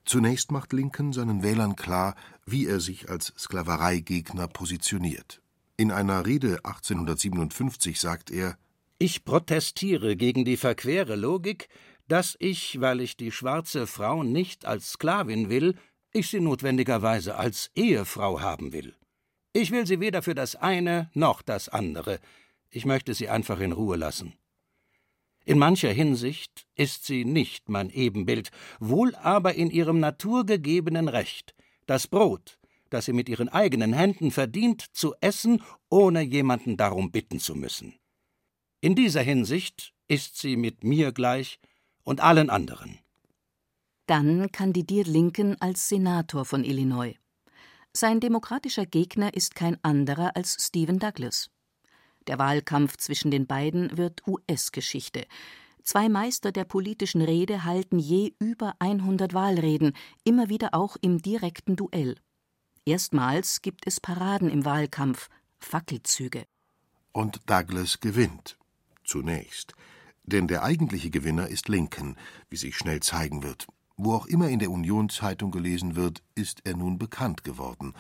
Zunächst 0.05 0.51
macht 0.51 0.73
Lincoln 0.73 1.13
seinen 1.13 1.43
Wählern 1.43 1.77
klar, 1.77 2.15
wie 2.45 2.67
er 2.67 2.81
sich 2.81 3.09
als 3.09 3.33
Sklavereigegner 3.39 4.49
positioniert. 4.49 5.41
In 5.77 5.91
einer 5.91 6.27
Rede 6.27 6.65
1857 6.65 7.99
sagt 8.01 8.31
er 8.31 8.57
Ich 8.99 9.25
protestiere 9.25 10.17
gegen 10.17 10.45
die 10.45 10.57
verquere 10.57 11.17
Logik, 11.17 11.69
dass 12.09 12.37
ich, 12.41 12.81
weil 12.81 13.01
ich 13.01 13.17
die 13.17 13.31
schwarze 13.31 13.87
Frau 13.87 14.23
nicht 14.23 14.67
als 14.67 14.93
Sklavin 14.93 15.49
will, 15.49 15.77
ich 16.13 16.29
sie 16.29 16.41
notwendigerweise 16.41 17.37
als 17.37 17.71
Ehefrau 17.75 18.41
haben 18.41 18.73
will. 18.73 18.95
Ich 19.55 19.71
will 19.71 19.87
sie 19.87 20.01
weder 20.01 20.23
für 20.23 20.35
das 20.35 20.57
eine 20.57 21.11
noch 21.15 21.43
das 21.43 21.69
andere. 21.69 22.21
Ich 22.71 22.87
möchte 22.87 23.15
sie 23.15 23.29
einfach 23.29 23.61
in 23.61 23.73
Ruhe 23.73 23.97
lassen. 23.97 24.35
In 25.45 25.59
mancher 25.59 25.93
Hinsicht 25.93 26.67
ist 26.77 27.05
sie 27.05 27.25
nicht 27.25 27.69
mein 27.69 27.91
Ebenbild, 27.91 28.51
wohl 28.79 29.15
aber 29.17 29.55
in 29.55 29.71
ihrem 29.71 29.99
naturgegebenen 29.99 31.09
Recht, 31.09 31.55
das 31.87 32.07
Brot, 32.07 32.59
das 32.91 33.07
sie 33.07 33.13
mit 33.13 33.29
ihren 33.29 33.49
eigenen 33.49 33.93
Händen 33.93 34.31
verdient, 34.31 34.85
zu 34.93 35.15
essen, 35.21 35.63
ohne 35.89 36.23
jemanden 36.23 36.77
darum 36.77 37.11
bitten 37.11 37.41
zu 37.41 37.55
müssen. 37.55 37.95
In 38.81 38.95
dieser 38.95 39.23
Hinsicht 39.23 39.93
ist 40.09 40.39
sie 40.39 40.57
mit 40.57 40.85
mir 40.85 41.13
gleich 41.13 41.59
und 42.05 42.21
allen 42.21 42.51
anderen. 42.51 42.99
Dann 44.07 44.51
kandidiert 44.53 45.07
Lincoln 45.07 45.57
als 45.61 45.89
Senator 45.89 46.45
von 46.45 46.65
Illinois. 46.65 47.15
Sein 47.93 48.21
demokratischer 48.21 48.87
Gegner 48.87 49.35
ist 49.35 49.55
kein 49.55 49.79
anderer 49.83 50.35
als 50.37 50.57
Stephen 50.59 50.99
Douglas. 50.99 51.52
Der 52.27 52.39
Wahlkampf 52.39 52.97
zwischen 52.97 53.31
den 53.31 53.47
beiden 53.47 53.97
wird 53.97 54.23
US-Geschichte. 54.27 55.27
Zwei 55.83 56.09
Meister 56.09 56.53
der 56.53 56.65
politischen 56.65 57.23
Rede 57.23 57.65
halten 57.65 57.99
je 57.99 58.35
über 58.39 58.75
100 58.79 59.35
Wahlreden, 59.35 59.95
immer 60.25 60.49
wieder 60.49 60.75
auch 60.75 60.97
im 61.01 61.21
direkten 61.21 61.75
Duell. 61.75 62.17
Erstmals 62.85 63.63
gibt 63.63 63.87
es 63.87 64.01
Paraden 64.01 64.49
im 64.49 64.65
Wahlkampf, 64.65 65.29
Fackelzüge. 65.59 66.45
Und 67.13 67.41
Douglas 67.47 68.01
gewinnt. 68.01 68.59
Zunächst. 69.05 69.75
Denn 70.25 70.47
der 70.47 70.63
eigentliche 70.63 71.11
Gewinner 71.11 71.49
ist 71.49 71.69
Lincoln, 71.69 72.17
wie 72.49 72.57
sich 72.57 72.77
schnell 72.77 73.01
zeigen 73.01 73.43
wird. 73.43 73.67
Wo 73.97 74.15
auch 74.15 74.27
immer 74.27 74.49
in 74.49 74.61
der 74.61 74.71
Union-Zeitung 74.71 75.51
gelesen 75.51 75.97
wird, 75.97 76.23
ist 76.35 76.61
er 76.65 76.77
nun 76.77 76.99
bekannt 76.99 77.45
geworden. 77.45 77.95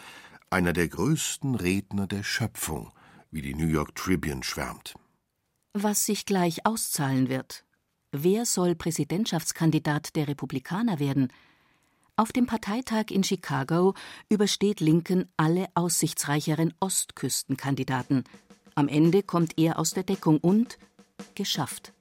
Einer 0.50 0.72
der 0.72 0.88
größten 0.88 1.54
Redner 1.54 2.06
der 2.06 2.22
Schöpfung, 2.22 2.92
wie 3.32 3.42
die 3.42 3.54
New 3.54 3.66
York 3.66 3.96
Tribune 3.96 4.44
schwärmt. 4.44 4.94
Was 5.72 6.06
sich 6.06 6.26
gleich 6.26 6.64
auszahlen 6.66 7.28
wird. 7.28 7.64
Wer 8.12 8.44
soll 8.44 8.74
Präsidentschaftskandidat 8.74 10.14
der 10.16 10.28
Republikaner 10.28 11.00
werden? 11.00 11.32
Auf 12.14 12.30
dem 12.30 12.44
Parteitag 12.44 13.06
in 13.10 13.24
Chicago 13.24 13.94
übersteht 14.28 14.80
Lincoln 14.80 15.28
alle 15.38 15.66
aussichtsreicheren 15.74 16.74
Ostküstenkandidaten. 16.78 18.24
Am 18.74 18.86
Ende 18.86 19.22
kommt 19.22 19.58
er 19.58 19.78
aus 19.78 19.92
der 19.92 20.02
Deckung 20.02 20.38
und 20.38 20.78
geschafft. 21.34 21.94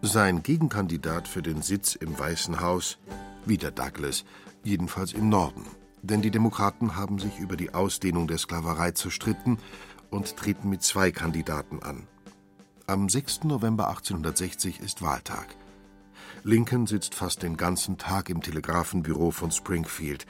Sein 0.00 0.42
Gegenkandidat 0.42 1.28
für 1.28 1.42
den 1.42 1.60
Sitz 1.60 1.94
im 1.96 2.18
Weißen 2.18 2.60
Haus, 2.60 2.98
wieder 3.44 3.70
Douglas, 3.70 4.24
jedenfalls 4.64 5.12
im 5.12 5.28
Norden. 5.28 5.66
Denn 6.02 6.22
die 6.22 6.30
Demokraten 6.30 6.96
haben 6.96 7.18
sich 7.18 7.38
über 7.38 7.56
die 7.56 7.74
Ausdehnung 7.74 8.26
der 8.26 8.38
Sklaverei 8.38 8.92
zerstritten 8.92 9.58
und 10.10 10.36
treten 10.36 10.68
mit 10.68 10.82
zwei 10.82 11.10
Kandidaten 11.10 11.82
an. 11.82 12.06
Am 12.86 13.08
6. 13.08 13.44
November 13.44 13.88
1860 13.88 14.80
ist 14.80 15.02
Wahltag. 15.02 15.46
Lincoln 16.44 16.86
sitzt 16.86 17.14
fast 17.14 17.42
den 17.42 17.56
ganzen 17.56 17.98
Tag 17.98 18.30
im 18.30 18.40
Telegrafenbüro 18.40 19.30
von 19.30 19.50
Springfield. 19.50 20.26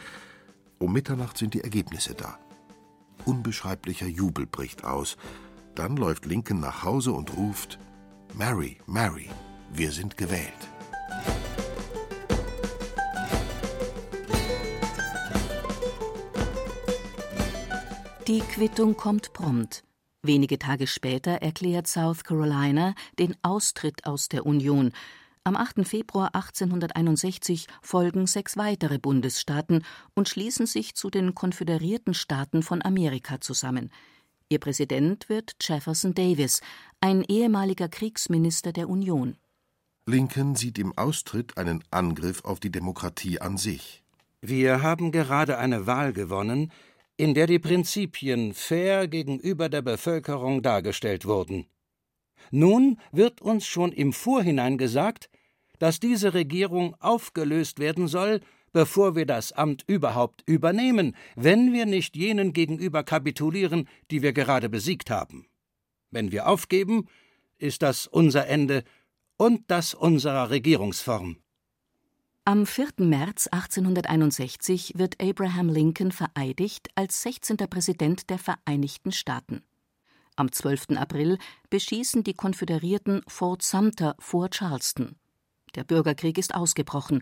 Um 0.79 0.93
Mitternacht 0.93 1.39
sind 1.39 1.55
die 1.55 1.63
Ergebnisse 1.63 2.15
da. 2.15 2.39
Unbeschreiblicher 3.25 4.07
Jubel 4.07 4.47
bricht 4.47 4.85
aus. 4.85 5.17
Dann 5.75 5.97
läuft 5.97 6.27
Lincoln 6.27 6.61
nach 6.61 6.83
Hause 6.83 7.13
und 7.13 7.37
ruft: 7.37 7.79
Mary, 8.35 8.79
Mary, 8.87 9.29
wir 9.73 9.93
sind 9.93 10.17
gewählt. 10.17 10.69
Die 18.29 18.41
Quittung 18.41 18.95
kommt 18.95 19.33
prompt. 19.33 19.85
Wenige 20.23 20.59
Tage 20.59 20.87
später 20.87 21.41
erklärt 21.41 21.87
South 21.87 22.25
Carolina 22.25 22.95
den 23.19 23.35
Austritt 23.41 24.05
aus 24.05 24.29
der 24.29 24.45
Union. 24.45 24.93
Am 25.45 25.57
8. 25.57 25.89
Februar 25.89 26.35
1861 26.35 27.69
folgen 27.81 28.27
sechs 28.27 28.59
weitere 28.59 28.99
Bundesstaaten 28.99 29.83
und 30.15 30.29
schließen 30.29 30.67
sich 30.67 30.95
zu 30.95 31.09
den 31.09 31.35
Konföderierten 31.35 32.13
Staaten 32.13 32.63
von 32.63 32.85
Amerika 32.85 33.41
zusammen. 33.41 33.91
Ihr 34.51 34.59
Präsident 34.59 35.31
wird 35.31 35.57
Jefferson 35.63 36.13
Davis, 36.13 36.61
ein 37.01 37.25
ehemaliger 37.25 37.89
Kriegsminister 37.89 38.75
der 38.75 38.91
Union. 38.91 39.39
Lincoln 40.05 40.55
sieht 40.55 40.79
im 40.79 40.93
Austritt 40.99 41.57
einen 41.57 41.83
Angriff 41.91 42.45
auf 42.45 42.61
die 42.61 42.71
Demokratie 42.71 43.41
an 43.41 43.57
sich. 43.57 44.05
Wir 44.43 44.83
haben 44.83 45.13
gerade 45.13 45.57
eine 45.57 45.87
Wahl 45.87 46.13
gewonnen, 46.13 46.71
in 47.19 47.35
der 47.35 47.49
die 47.49 47.59
Prinzipien 47.59 48.55
fair 48.55 49.09
gegenüber 49.09 49.69
der 49.69 49.83
Bevölkerung 49.83 50.63
dargestellt 50.63 51.27
wurden. 51.27 51.67
Nun 52.53 52.99
wird 53.11 53.43
uns 53.43 53.67
schon 53.67 53.91
im 53.93 54.13
Vorhinein 54.13 54.79
gesagt, 54.79 55.29
dass 55.81 55.99
diese 55.99 56.33
Regierung 56.33 56.95
aufgelöst 57.01 57.81
werden 57.81 58.07
soll, 58.07 58.41
bevor 58.73 59.17
wir 59.17 59.27
das 59.27 59.53
Amt 59.53 59.83
überhaupt 59.89 60.45
übernehmen, 60.47 61.17
wenn 61.35 61.73
wir 61.73 61.87
nicht 61.87 62.17
jenen 62.17 62.53
gegenüber 62.53 63.03
kapitulieren, 63.03 63.89
die 64.13 64.23
wir 64.23 64.33
gerade 64.33 64.69
besiegt 64.69 65.11
haben. 65.11 65.49
Wenn 66.11 66.31
wir 66.31 66.47
aufgeben, 66.47 67.09
ist 67.59 67.83
das 67.83 68.07
unser 68.07 68.47
Ende 68.47 68.85
und 69.37 69.63
das 69.69 69.93
unserer 69.93 70.51
Regierungsform. 70.51 71.39
Am 72.49 72.65
4. 72.65 72.93
März 73.01 73.49
1861 73.49 74.95
wird 74.97 75.21
Abraham 75.21 75.69
Lincoln 75.69 76.13
vereidigt 76.13 76.89
als 76.95 77.21
16. 77.21 77.59
Präsident 77.59 78.31
der 78.31 78.39
Vereinigten 78.39 79.13
Staaten. 79.13 79.63
Am 80.35 80.51
12. 80.51 80.97
April 80.97 81.37
beschießen 81.69 82.25
die 82.25 82.33
Konföderierten 82.33 83.21
Fort 83.29 83.61
Sumter 83.61 84.17
vor 84.19 84.49
Charleston. 84.49 85.17
Der 85.75 85.85
Bürgerkrieg 85.85 86.39
ist 86.39 86.55
ausgebrochen. 86.55 87.21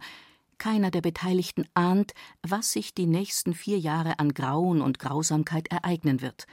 Keiner 0.58 0.92
der 0.92 1.00
Beteiligten 1.00 1.66
ahnt, 1.74 2.12
was 2.46 2.70
sich 2.70 2.94
die 2.94 3.06
nächsten 3.06 3.52
vier 3.52 3.80
Jahre 3.80 4.20
an 4.20 4.32
Grauen 4.32 4.80
und 4.80 5.00
Grausamkeit 5.00 5.66
ereignen 5.72 6.20
wird. 6.20 6.46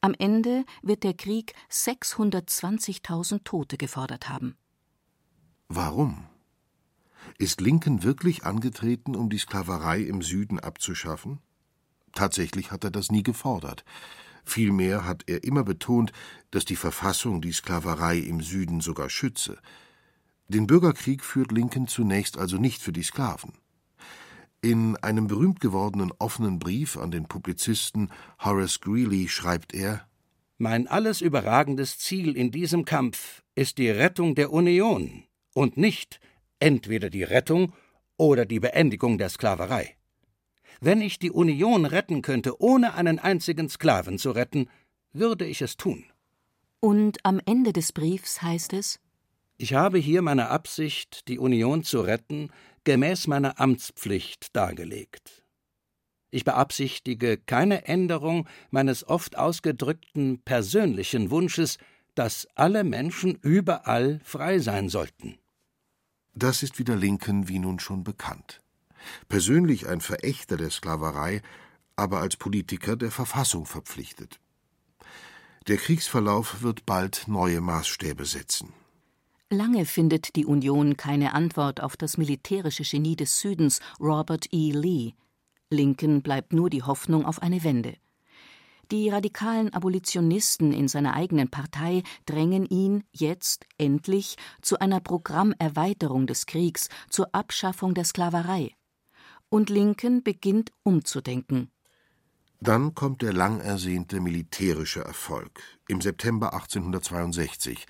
Am 0.00 0.14
Ende 0.16 0.64
wird 0.80 1.02
der 1.02 1.14
Krieg 1.14 1.54
620.000 1.72 3.42
Tote 3.42 3.76
gefordert 3.76 4.28
haben. 4.28 4.54
Warum? 5.66 6.28
Ist 7.38 7.60
Lincoln 7.60 8.02
wirklich 8.02 8.44
angetreten, 8.44 9.16
um 9.16 9.30
die 9.30 9.38
Sklaverei 9.38 10.00
im 10.00 10.22
Süden 10.22 10.60
abzuschaffen? 10.60 11.38
Tatsächlich 12.14 12.70
hat 12.70 12.84
er 12.84 12.90
das 12.90 13.10
nie 13.10 13.22
gefordert. 13.22 13.84
Vielmehr 14.44 15.04
hat 15.06 15.24
er 15.28 15.44
immer 15.44 15.64
betont, 15.64 16.12
dass 16.50 16.64
die 16.64 16.76
Verfassung 16.76 17.40
die 17.40 17.52
Sklaverei 17.52 18.18
im 18.18 18.40
Süden 18.40 18.80
sogar 18.80 19.08
schütze. 19.08 19.58
Den 20.48 20.66
Bürgerkrieg 20.66 21.24
führt 21.24 21.52
Lincoln 21.52 21.86
zunächst 21.86 22.36
also 22.36 22.58
nicht 22.58 22.82
für 22.82 22.92
die 22.92 23.02
Sklaven. 23.04 23.52
In 24.60 24.96
einem 24.98 25.26
berühmt 25.26 25.60
gewordenen 25.60 26.12
offenen 26.18 26.58
Brief 26.58 26.96
an 26.96 27.10
den 27.10 27.26
Publizisten 27.26 28.10
Horace 28.38 28.80
Greeley 28.80 29.28
schreibt 29.28 29.74
er 29.74 30.06
Mein 30.58 30.86
alles 30.86 31.20
überragendes 31.20 31.98
Ziel 31.98 32.36
in 32.36 32.50
diesem 32.50 32.84
Kampf 32.84 33.42
ist 33.54 33.78
die 33.78 33.88
Rettung 33.90 34.34
der 34.34 34.52
Union 34.52 35.24
und 35.54 35.76
nicht 35.76 36.20
entweder 36.62 37.10
die 37.10 37.24
Rettung 37.24 37.72
oder 38.16 38.46
die 38.46 38.60
Beendigung 38.60 39.18
der 39.18 39.28
Sklaverei. 39.28 39.96
Wenn 40.80 41.00
ich 41.00 41.18
die 41.18 41.30
Union 41.30 41.84
retten 41.84 42.22
könnte, 42.22 42.60
ohne 42.60 42.94
einen 42.94 43.18
einzigen 43.18 43.68
Sklaven 43.68 44.18
zu 44.18 44.30
retten, 44.30 44.68
würde 45.12 45.44
ich 45.44 45.60
es 45.60 45.76
tun. 45.76 46.04
Und 46.80 47.18
am 47.24 47.40
Ende 47.44 47.72
des 47.72 47.92
Briefs 47.92 48.42
heißt 48.42 48.72
es 48.72 49.00
Ich 49.56 49.74
habe 49.74 49.98
hier 49.98 50.22
meine 50.22 50.48
Absicht, 50.48 51.28
die 51.28 51.38
Union 51.38 51.82
zu 51.82 52.00
retten, 52.00 52.50
gemäß 52.84 53.26
meiner 53.26 53.60
Amtspflicht 53.60 54.54
dargelegt. 54.56 55.44
Ich 56.30 56.44
beabsichtige 56.44 57.38
keine 57.38 57.86
Änderung 57.86 58.48
meines 58.70 59.06
oft 59.06 59.36
ausgedrückten 59.36 60.40
persönlichen 60.44 61.30
Wunsches, 61.30 61.78
dass 62.14 62.48
alle 62.54 62.84
Menschen 62.84 63.34
überall 63.42 64.20
frei 64.24 64.58
sein 64.58 64.88
sollten. 64.88 65.38
Das 66.34 66.62
ist 66.62 66.78
wieder 66.78 66.96
Lincoln 66.96 67.48
wie 67.48 67.58
nun 67.58 67.78
schon 67.78 68.04
bekannt. 68.04 68.60
Persönlich 69.28 69.88
ein 69.88 70.00
Verächter 70.00 70.56
der 70.56 70.70
Sklaverei, 70.70 71.42
aber 71.96 72.20
als 72.20 72.36
Politiker 72.36 72.96
der 72.96 73.10
Verfassung 73.10 73.66
verpflichtet. 73.66 74.40
Der 75.68 75.76
Kriegsverlauf 75.76 76.62
wird 76.62 76.86
bald 76.86 77.28
neue 77.28 77.60
Maßstäbe 77.60 78.24
setzen. 78.24 78.72
Lange 79.50 79.84
findet 79.84 80.34
die 80.34 80.46
Union 80.46 80.96
keine 80.96 81.34
Antwort 81.34 81.82
auf 81.82 81.96
das 81.96 82.16
militärische 82.16 82.84
Genie 82.84 83.16
des 83.16 83.38
Südens, 83.38 83.80
Robert 84.00 84.46
E. 84.50 84.72
Lee. 84.72 85.12
Lincoln 85.68 86.22
bleibt 86.22 86.52
nur 86.52 86.70
die 86.70 86.82
Hoffnung 86.82 87.26
auf 87.26 87.42
eine 87.42 87.62
Wende. 87.62 87.96
Die 88.92 89.08
radikalen 89.08 89.72
Abolitionisten 89.72 90.74
in 90.74 90.86
seiner 90.86 91.14
eigenen 91.14 91.48
Partei 91.48 92.02
drängen 92.26 92.66
ihn 92.66 93.04
jetzt 93.10 93.64
endlich 93.78 94.36
zu 94.60 94.80
einer 94.80 95.00
Programmerweiterung 95.00 96.26
des 96.26 96.44
Kriegs, 96.44 96.90
zur 97.08 97.34
Abschaffung 97.34 97.94
der 97.94 98.04
Sklaverei. 98.04 98.74
Und 99.48 99.70
Lincoln 99.70 100.22
beginnt 100.22 100.72
umzudenken. 100.82 101.70
Dann 102.60 102.94
kommt 102.94 103.22
der 103.22 103.32
lang 103.32 103.60
ersehnte 103.60 104.20
militärische 104.20 105.00
Erfolg 105.00 105.62
im 105.88 106.02
September 106.02 106.52
1862. 106.52 107.86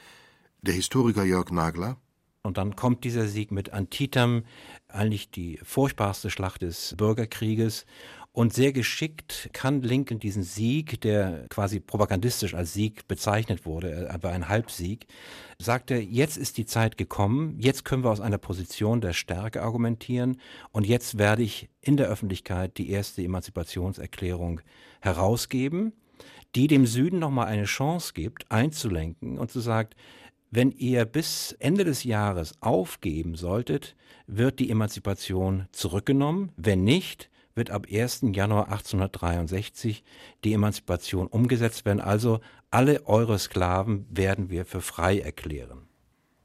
Der 0.60 0.74
Historiker 0.74 1.24
Jörg 1.24 1.50
Nagler 1.50 1.96
und 2.44 2.58
dann 2.58 2.74
kommt 2.74 3.04
dieser 3.04 3.28
Sieg 3.28 3.52
mit 3.52 3.72
Antietam, 3.72 4.42
eigentlich 4.88 5.30
die 5.30 5.60
furchtbarste 5.62 6.28
Schlacht 6.28 6.62
des 6.62 6.96
Bürgerkrieges. 6.96 7.86
Und 8.34 8.54
sehr 8.54 8.72
geschickt 8.72 9.50
kann 9.52 9.82
Lincoln 9.82 10.18
diesen 10.18 10.42
Sieg, 10.42 11.02
der 11.02 11.46
quasi 11.50 11.80
propagandistisch 11.80 12.54
als 12.54 12.72
Sieg 12.72 13.06
bezeichnet 13.06 13.66
wurde, 13.66 14.08
aber 14.10 14.30
ein 14.30 14.48
Halbsieg, 14.48 15.06
sagt 15.58 15.90
er, 15.90 16.02
jetzt 16.02 16.38
ist 16.38 16.56
die 16.56 16.64
Zeit 16.64 16.96
gekommen, 16.96 17.56
jetzt 17.58 17.84
können 17.84 18.04
wir 18.04 18.10
aus 18.10 18.20
einer 18.22 18.38
Position 18.38 19.02
der 19.02 19.12
Stärke 19.12 19.62
argumentieren 19.62 20.40
und 20.70 20.86
jetzt 20.86 21.18
werde 21.18 21.42
ich 21.42 21.68
in 21.82 21.98
der 21.98 22.08
Öffentlichkeit 22.08 22.78
die 22.78 22.88
erste 22.88 23.22
Emanzipationserklärung 23.22 24.62
herausgeben, 25.02 25.92
die 26.54 26.68
dem 26.68 26.86
Süden 26.86 27.18
nochmal 27.18 27.48
eine 27.48 27.64
Chance 27.64 28.14
gibt, 28.14 28.50
einzulenken 28.50 29.38
und 29.38 29.50
zu 29.50 29.60
sagen, 29.60 29.90
wenn 30.50 30.70
ihr 30.70 31.04
bis 31.04 31.52
Ende 31.58 31.84
des 31.84 32.04
Jahres 32.04 32.54
aufgeben 32.60 33.34
solltet, 33.34 33.94
wird 34.26 34.58
die 34.58 34.70
Emanzipation 34.70 35.66
zurückgenommen. 35.72 36.52
Wenn 36.56 36.84
nicht, 36.84 37.30
wird 37.54 37.70
ab 37.70 37.86
1. 37.90 38.22
Januar 38.32 38.66
1863 38.66 40.04
die 40.44 40.52
Emanzipation 40.52 41.26
umgesetzt 41.26 41.84
werden. 41.84 42.00
Also 42.00 42.40
alle 42.70 43.06
eure 43.06 43.38
Sklaven 43.38 44.06
werden 44.10 44.50
wir 44.50 44.64
für 44.64 44.80
frei 44.80 45.18
erklären. 45.18 45.88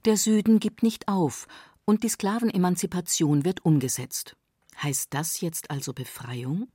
Der 0.06 0.17
Süden 0.17 0.60
gibt 0.60 0.84
nicht 0.84 1.08
auf 1.08 1.48
und 1.86 2.04
die 2.04 2.10
Sklavenemanzipation 2.10 3.46
wird 3.46 3.65
umgesetzt. 3.65 4.36
Heißt 4.82 5.13
das 5.13 5.41
jetzt 5.41 5.72
also 5.72 5.93
Befreiung? 5.93 6.67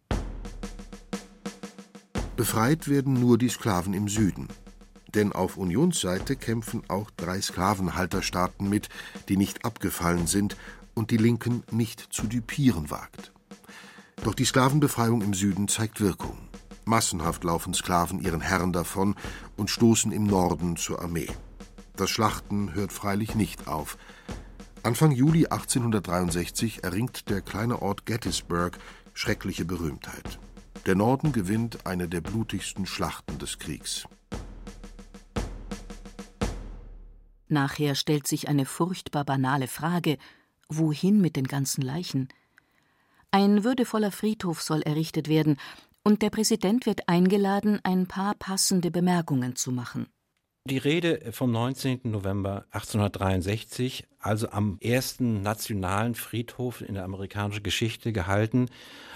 Befreit 2.36 2.88
werden 2.88 3.14
nur 3.14 3.38
die 3.38 3.50
Sklaven 3.50 3.94
im 3.94 4.08
Süden. 4.08 4.48
Denn 5.14 5.32
auf 5.32 5.58
Unionsseite 5.58 6.36
kämpfen 6.36 6.82
auch 6.88 7.10
drei 7.10 7.40
Sklavenhalterstaaten 7.40 8.68
mit, 8.68 8.88
die 9.28 9.36
nicht 9.36 9.64
abgefallen 9.64 10.26
sind 10.26 10.56
und 10.94 11.10
die 11.10 11.18
Linken 11.18 11.62
nicht 11.70 12.00
zu 12.00 12.26
düpieren 12.26 12.90
wagt. 12.90 13.32
Doch 14.22 14.34
die 14.34 14.44
Sklavenbefreiung 14.44 15.20
im 15.22 15.34
Süden 15.34 15.66
zeigt 15.66 16.00
Wirkung. 16.00 16.38
Massenhaft 16.84 17.42
laufen 17.44 17.74
Sklaven 17.74 18.20
ihren 18.20 18.40
Herren 18.40 18.72
davon 18.72 19.16
und 19.56 19.68
stoßen 19.68 20.12
im 20.12 20.24
Norden 20.24 20.76
zur 20.76 21.00
Armee. 21.00 21.28
Das 21.96 22.10
Schlachten 22.10 22.74
hört 22.74 22.92
freilich 22.92 23.34
nicht 23.34 23.66
auf. 23.66 23.98
Anfang 24.84 25.10
Juli 25.12 25.46
1863 25.46 26.84
erringt 26.84 27.28
der 27.30 27.40
kleine 27.40 27.82
Ort 27.82 28.06
Gettysburg 28.06 28.78
schreckliche 29.12 29.64
Berühmtheit. 29.64 30.38
Der 30.86 30.94
Norden 30.94 31.32
gewinnt 31.32 31.86
eine 31.86 32.08
der 32.08 32.20
blutigsten 32.20 32.86
Schlachten 32.86 33.38
des 33.38 33.58
Kriegs. 33.58 34.06
Nachher 37.48 37.94
stellt 37.94 38.26
sich 38.26 38.48
eine 38.48 38.66
furchtbar 38.66 39.24
banale 39.24 39.68
Frage: 39.68 40.16
Wohin 40.68 41.20
mit 41.20 41.36
den 41.36 41.46
ganzen 41.46 41.82
Leichen? 41.82 42.28
Ein 43.34 43.64
würdevoller 43.64 44.12
Friedhof 44.12 44.60
soll 44.60 44.82
errichtet 44.82 45.28
werden, 45.28 45.56
und 46.04 46.20
der 46.20 46.30
Präsident 46.30 46.84
wird 46.84 47.08
eingeladen, 47.08 47.80
ein 47.82 48.06
paar 48.06 48.34
passende 48.34 48.90
Bemerkungen 48.90 49.56
zu 49.56 49.72
machen. 49.72 50.06
Die 50.68 50.78
Rede 50.78 51.32
vom 51.32 51.50
19. 51.50 52.00
November 52.04 52.66
1863, 52.72 54.04
also 54.18 54.50
am 54.50 54.78
ersten 54.80 55.42
nationalen 55.42 56.14
Friedhof 56.14 56.82
in 56.82 56.94
der 56.94 57.04
amerikanischen 57.04 57.62
Geschichte 57.62 58.12
gehalten, 58.12 58.68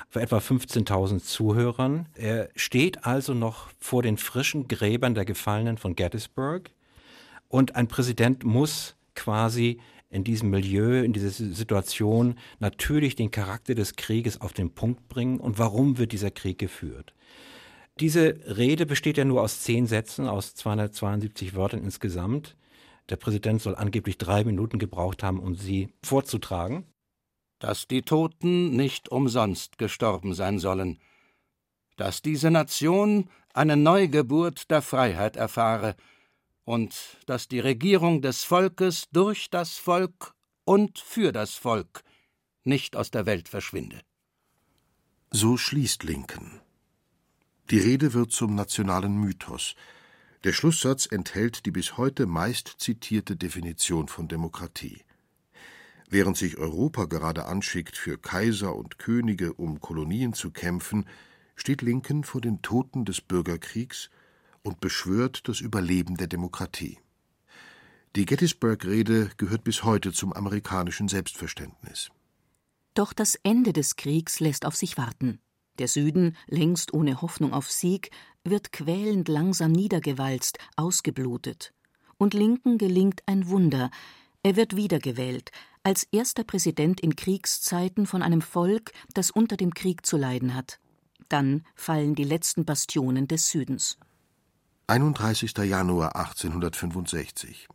vor 0.08 0.22
etwa 0.22 0.38
15.000 0.38 1.22
Zuhörern. 1.22 2.08
Er 2.14 2.48
steht 2.56 3.04
also 3.04 3.34
noch 3.34 3.68
vor 3.78 4.02
den 4.02 4.16
frischen 4.16 4.66
Gräbern 4.66 5.14
der 5.14 5.24
Gefallenen 5.24 5.76
von 5.76 5.94
Gettysburg 5.94 6.70
und 7.48 7.76
ein 7.76 7.86
Präsident 7.86 8.44
muss 8.44 8.96
quasi 9.14 9.80
in 10.08 10.24
diesem 10.24 10.50
Milieu, 10.50 11.02
in 11.02 11.12
dieser 11.12 11.30
Situation 11.30 12.38
natürlich 12.58 13.16
den 13.16 13.30
Charakter 13.30 13.74
des 13.74 13.96
Krieges 13.96 14.40
auf 14.40 14.52
den 14.52 14.74
Punkt 14.74 15.08
bringen 15.08 15.40
und 15.40 15.58
warum 15.58 15.98
wird 15.98 16.12
dieser 16.12 16.30
Krieg 16.30 16.58
geführt. 16.58 17.14
Diese 17.98 18.38
Rede 18.46 18.86
besteht 18.86 19.16
ja 19.16 19.24
nur 19.24 19.42
aus 19.42 19.62
zehn 19.62 19.86
Sätzen, 19.86 20.26
aus 20.26 20.54
272 20.54 21.54
Wörtern 21.54 21.82
insgesamt. 21.82 22.56
Der 23.08 23.16
Präsident 23.16 23.62
soll 23.62 23.74
angeblich 23.74 24.18
drei 24.18 24.44
Minuten 24.44 24.78
gebraucht 24.78 25.22
haben, 25.22 25.40
um 25.40 25.54
sie 25.54 25.88
vorzutragen. 26.02 26.84
Dass 27.58 27.88
die 27.88 28.02
Toten 28.02 28.76
nicht 28.76 29.08
umsonst 29.08 29.78
gestorben 29.78 30.34
sein 30.34 30.58
sollen, 30.58 30.98
dass 31.96 32.20
diese 32.20 32.50
Nation 32.50 33.30
eine 33.54 33.78
Neugeburt 33.78 34.70
der 34.70 34.82
Freiheit 34.82 35.36
erfahre, 35.36 35.96
und 36.66 37.16
dass 37.26 37.48
die 37.48 37.60
Regierung 37.60 38.20
des 38.20 38.42
Volkes 38.44 39.08
durch 39.12 39.48
das 39.50 39.78
Volk 39.78 40.34
und 40.64 40.98
für 40.98 41.32
das 41.32 41.54
Volk 41.54 42.02
nicht 42.64 42.96
aus 42.96 43.10
der 43.10 43.24
Welt 43.24 43.48
verschwinde. 43.48 44.00
So 45.30 45.56
schließt 45.56 46.02
Lincoln. 46.02 46.60
Die 47.70 47.78
Rede 47.78 48.12
wird 48.14 48.32
zum 48.32 48.56
nationalen 48.56 49.16
Mythos. 49.16 49.76
Der 50.42 50.52
Schlusssatz 50.52 51.06
enthält 51.06 51.66
die 51.66 51.70
bis 51.70 51.96
heute 51.96 52.26
meist 52.26 52.74
zitierte 52.78 53.36
Definition 53.36 54.08
von 54.08 54.28
Demokratie. 54.28 55.02
Während 56.08 56.36
sich 56.36 56.58
Europa 56.58 57.04
gerade 57.04 57.46
anschickt, 57.46 57.96
für 57.96 58.18
Kaiser 58.18 58.74
und 58.74 58.98
Könige 58.98 59.54
um 59.54 59.80
Kolonien 59.80 60.32
zu 60.32 60.50
kämpfen, 60.50 61.06
steht 61.54 61.82
Lincoln 61.82 62.24
vor 62.24 62.40
den 62.40 62.60
Toten 62.62 63.04
des 63.04 63.20
Bürgerkriegs 63.20 64.10
und 64.66 64.80
beschwört 64.80 65.48
das 65.48 65.60
Überleben 65.60 66.16
der 66.16 66.26
Demokratie. 66.26 66.98
Die 68.16 68.26
Gettysburg-Rede 68.26 69.30
gehört 69.36 69.62
bis 69.62 69.84
heute 69.84 70.12
zum 70.12 70.32
amerikanischen 70.32 71.08
Selbstverständnis. 71.08 72.10
Doch 72.94 73.12
das 73.12 73.36
Ende 73.42 73.72
des 73.72 73.96
Kriegs 73.96 74.40
lässt 74.40 74.66
auf 74.66 74.74
sich 74.74 74.96
warten. 74.98 75.38
Der 75.78 75.86
Süden, 75.86 76.36
längst 76.46 76.94
ohne 76.94 77.20
Hoffnung 77.20 77.52
auf 77.52 77.70
Sieg, 77.70 78.10
wird 78.42 78.72
quälend 78.72 79.28
langsam 79.28 79.70
niedergewalzt, 79.70 80.58
ausgeblutet. 80.76 81.72
Und 82.16 82.32
Lincoln 82.32 82.78
gelingt 82.78 83.22
ein 83.26 83.48
Wunder. 83.48 83.90
Er 84.42 84.56
wird 84.56 84.74
wiedergewählt, 84.74 85.50
als 85.82 86.04
erster 86.04 86.42
Präsident 86.42 87.00
in 87.00 87.14
Kriegszeiten 87.14 88.06
von 88.06 88.22
einem 88.22 88.40
Volk, 88.40 88.92
das 89.12 89.30
unter 89.30 89.56
dem 89.56 89.74
Krieg 89.74 90.06
zu 90.06 90.16
leiden 90.16 90.54
hat. 90.54 90.80
Dann 91.28 91.64
fallen 91.74 92.14
die 92.14 92.24
letzten 92.24 92.64
Bastionen 92.64 93.28
des 93.28 93.50
Südens. 93.50 93.98
31. 94.88 95.58
Januar 95.64 96.14
1865. 96.14 97.66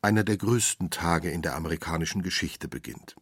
Einer 0.00 0.24
der 0.24 0.36
größten 0.36 0.90
Tage 0.90 1.30
in 1.30 1.40
der 1.40 1.54
amerikanischen 1.54 2.20
Geschichte 2.20 2.66
beginnt. 2.66 3.14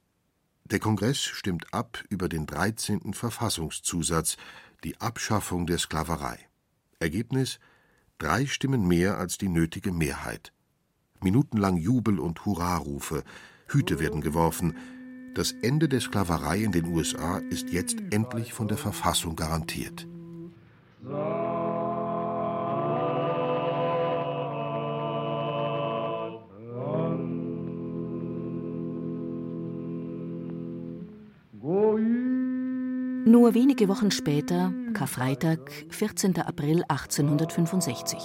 Der 0.64 0.78
Kongress 0.78 1.20
stimmt 1.20 1.74
ab 1.74 2.02
über 2.08 2.30
den 2.30 2.46
13. 2.46 3.12
Verfassungszusatz, 3.12 4.38
die 4.84 4.98
Abschaffung 5.02 5.66
der 5.66 5.76
Sklaverei. 5.76 6.38
Ergebnis 6.98 7.60
drei 8.16 8.46
Stimmen 8.46 8.88
mehr 8.88 9.18
als 9.18 9.36
die 9.36 9.50
nötige 9.50 9.92
Mehrheit. 9.92 10.54
Minutenlang 11.20 11.76
Jubel 11.76 12.18
und 12.20 12.46
Hurrarufe, 12.46 13.22
Hüte 13.66 14.00
werden 14.00 14.22
geworfen. 14.22 14.78
Das 15.34 15.52
Ende 15.52 15.90
der 15.90 16.00
Sklaverei 16.00 16.62
in 16.62 16.72
den 16.72 16.86
USA 16.86 17.36
ist 17.50 17.68
jetzt 17.68 17.98
endlich 18.12 18.54
von 18.54 18.66
der 18.66 18.78
Verfassung 18.78 19.36
garantiert. 19.36 20.08
Nur 33.26 33.52
wenige 33.52 33.88
Wochen 33.88 34.10
später, 34.10 34.72
Karfreitag, 34.94 35.70
14. 35.90 36.40
April 36.40 36.84
1865. 36.88 38.18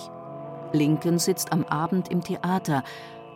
Lincoln 0.72 1.20
sitzt 1.20 1.52
am 1.52 1.66
Abend 1.66 2.10
im 2.10 2.22
Theater, 2.22 2.84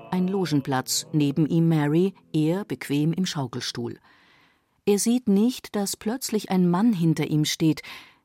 ein 0.09 0.29
Logenplatz, 0.29 1.05
neben 1.11 1.45
ihm 1.47 1.67
Mary, 1.67 2.13
er 2.31 2.63
bequem 2.63 3.11
im 3.11 3.25
Schaukelstuhl. 3.25 3.99
Er 4.85 4.99
sieht 4.99 5.27
nicht, 5.27 5.75
dass 5.75 5.97
plötzlich 5.97 6.49
ein 6.49 6.69
Mann 6.69 6.93
hinter 6.93 7.27
ihm 7.27 7.43
steht, 7.43 7.81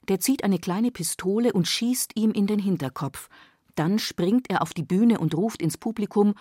der 0.09 0.21
zieht 0.21 0.45
eine 0.45 0.61
kleine 0.61 0.93
Pistole 0.93 1.53
und 1.53 1.67
schießt 1.67 2.13
ihm 2.15 2.31
in 2.31 2.47
den 2.47 2.61
Hinterkopf. 2.61 3.29
Dann 3.75 3.99
springt 3.99 4.49
er 4.49 4.63
auf 4.63 4.75
die 4.75 4.85
Bühne 4.85 5.19
und 5.19 5.35
ruft 5.35 5.61
ins 5.61 5.77
Publikum 5.77 6.35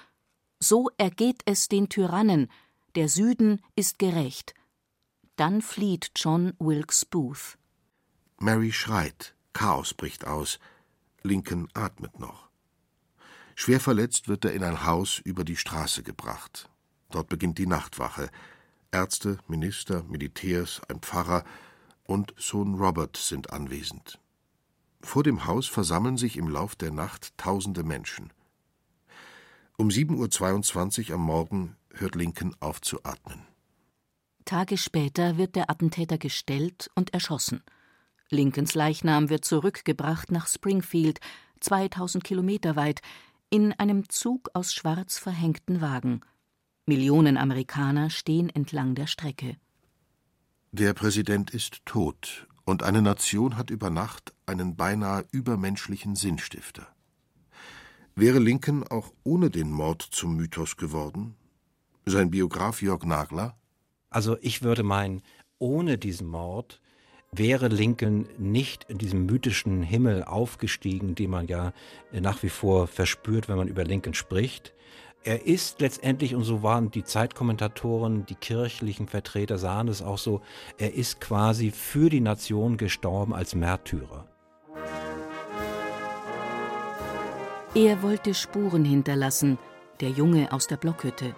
So 0.60 0.90
ergeht 0.98 1.42
es 1.46 1.68
den 1.70 1.90
Tyrannen, 1.90 2.50
der 2.94 3.10
Süden 3.10 3.62
ist 3.76 3.98
gerecht. 3.98 4.54
Dann 5.36 5.62
flieht 5.62 6.12
John 6.16 6.54
Wilkes 6.60 7.06
Booth. 7.06 7.58
Mary 8.40 8.72
schreit, 8.72 9.36
Chaos 9.54 9.94
bricht 9.94 10.28
aus, 10.28 10.60
Lincoln 11.24 11.70
atmet 11.74 12.20
noch. 12.20 12.50
Schwer 13.56 13.80
verletzt 13.80 14.28
wird 14.28 14.46
er 14.46 14.54
in 14.54 14.64
ein 14.64 14.86
Haus 14.86 15.20
über 15.20 15.44
die 15.44 15.58
Straße 15.58 16.04
gebracht. 16.04 16.70
Dort 17.10 17.30
beginnt 17.30 17.58
die 17.58 17.68
Nachtwache. 17.68 18.30
Ärzte, 18.92 19.40
Minister, 19.48 20.04
Militärs, 20.04 20.82
ein 20.88 21.00
Pfarrer 21.00 21.44
und 22.04 22.34
Sohn 22.38 22.76
Robert 22.76 23.18
sind 23.18 23.54
anwesend. 23.54 24.20
Vor 25.02 25.24
dem 25.24 25.46
Haus 25.46 25.68
versammeln 25.68 26.18
sich 26.18 26.38
im 26.38 26.48
Lauf 26.48 26.76
der 26.76 26.92
Nacht 26.92 27.38
tausende 27.38 27.84
Menschen. 27.84 28.32
Um 29.78 29.90
7.22 29.90 31.10
Uhr 31.10 31.16
am 31.16 31.22
Morgen 31.22 31.76
hört 31.92 32.16
Lincoln 32.16 32.56
auf 32.60 32.82
zu 32.82 33.04
atmen. 33.04 33.53
Tage 34.46 34.78
später 34.78 35.38
wird 35.38 35.56
der 35.56 35.70
Attentäter 35.70 36.18
gestellt 36.18 36.90
und 36.96 37.14
erschossen. 37.14 37.64
Lincolns 38.30 38.74
Leichnam 38.74 39.30
wird 39.30 39.46
zurückgebracht 39.46 40.32
nach 40.32 40.48
Springfield, 40.48 41.20
2000 41.60 42.24
Kilometer 42.24 42.76
weit, 42.76 43.02
in 43.50 43.72
einem 43.74 44.10
Zug 44.10 44.50
aus 44.54 44.74
schwarz 44.74 45.18
verhängten 45.18 45.82
Wagen. 45.82 46.22
Millionen 46.86 47.38
Amerikaner 47.38 48.10
stehen 48.10 48.50
entlang 48.50 48.96
der 48.96 49.08
Strecke. 49.08 49.58
Der 50.72 50.94
Präsident 50.94 51.52
ist 51.52 51.86
tot, 51.86 52.48
und 52.66 52.84
eine 52.84 53.02
Nation 53.02 53.58
hat 53.58 53.70
über 53.70 53.90
Nacht 53.90 54.34
einen 54.46 54.76
beinahe 54.76 55.26
übermenschlichen 55.32 56.16
Sinnstifter. 56.16 56.88
Wäre 58.16 58.40
Lincoln 58.40 58.84
auch 58.84 59.14
ohne 59.24 59.50
den 59.50 59.72
Mord 59.72 60.02
zum 60.02 60.36
Mythos 60.36 60.78
geworden? 60.78 61.36
Sein 62.06 62.32
Biograf 62.32 62.82
Jörg 62.82 63.04
Nagler? 63.06 63.56
Also 64.14 64.38
ich 64.42 64.62
würde 64.62 64.84
meinen, 64.84 65.24
ohne 65.58 65.98
diesen 65.98 66.28
Mord 66.28 66.80
wäre 67.32 67.68
Lincoln 67.68 68.28
nicht 68.38 68.86
in 68.88 69.00
diesem 69.00 69.26
mythischen 69.26 69.82
Himmel 69.82 70.24
aufgestiegen, 70.24 71.16
den 71.16 71.32
man 71.32 71.48
ja 71.48 71.74
nach 72.12 72.44
wie 72.44 72.50
vor 72.50 72.86
verspürt, 72.86 73.50
wenn 73.50 73.58
man 73.58 73.68
über 73.68 73.84
Lincoln 73.84 74.14
spricht. 74.14 74.72
Er 75.24 75.48
ist 75.48 75.82
letztendlich, 75.82 76.36
und 76.36 76.44
so 76.44 76.62
waren 76.62 76.92
die 76.92 77.04
Zeitkommentatoren, 77.04 78.28
die 78.28 78.36
kirchlichen 78.36 79.08
Vertreter 79.08 79.58
sahen 79.58 79.88
es 79.88 80.04
auch 80.04 80.20
so, 80.20 80.42
er 80.78 80.94
ist 80.94 81.20
quasi 81.20 81.72
für 81.72 82.12
die 82.12 82.22
Nation 82.22 82.78
gestorben 82.78 83.34
als 83.34 83.56
Märtyrer. 83.56 84.28
Er 87.74 88.04
wollte 88.04 88.36
Spuren 88.36 88.86
hinterlassen, 88.86 89.58
der 90.02 90.10
Junge 90.10 90.52
aus 90.52 90.68
der 90.68 90.78
Blockhütte. 90.78 91.34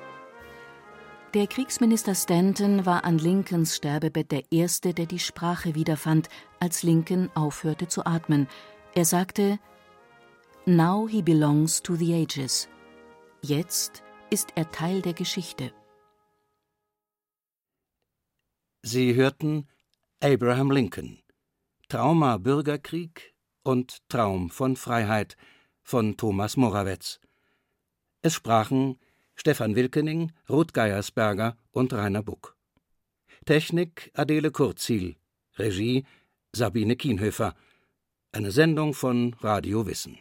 Der 1.36 1.48
Kriegsminister 1.48 2.16
Stanton 2.16 2.86
war 2.86 3.04
an 3.04 3.18
Lincolns 3.18 3.76
Sterbebett 3.76 4.32
der 4.32 4.50
Erste, 4.54 4.94
der 4.94 5.06
die 5.06 5.20
Sprache 5.20 5.76
wiederfand, 5.76 6.30
als 6.62 6.82
Lincoln 6.82 7.30
aufhörte 7.36 7.90
zu 7.90 8.06
atmen. 8.06 8.48
Er 8.94 9.04
sagte: 9.04 9.60
Now 10.66 11.10
he 11.10 11.22
belongs 11.22 11.82
to 11.82 11.98
the 11.98 12.14
ages. 12.14 12.70
Jetzt 13.42 14.02
ist 14.30 14.54
er 14.56 14.72
Teil 14.72 15.02
der 15.02 15.12
Geschichte. 15.12 15.74
Sie 18.82 19.14
hörten 19.16 19.68
Abraham 20.22 20.72
Lincoln 20.72 21.22
Trauma 21.90 22.38
Bürgerkrieg 22.38 23.36
und 23.62 24.08
Traum 24.08 24.50
von 24.50 24.78
Freiheit 24.78 25.36
von 25.84 26.16
Thomas 26.16 26.56
Morawetz. 26.56 27.20
Es 28.22 28.34
sprachen 28.36 28.98
Stefan 29.36 29.76
Wilkening, 29.76 30.32
Ruth 30.50 30.74
Geiersberger 30.74 31.58
und 31.72 31.94
Rainer 31.94 32.24
Buck. 32.24 32.56
Technik 33.46 34.12
Adele 34.14 34.52
Kurzil, 34.52 35.16
Regie 35.58 36.06
Sabine 36.54 36.96
Kienhöfer. 36.96 37.54
Eine 38.32 38.52
Sendung 38.52 38.94
von 38.94 39.36
Radio 39.42 39.86
Wissen. 39.86 40.18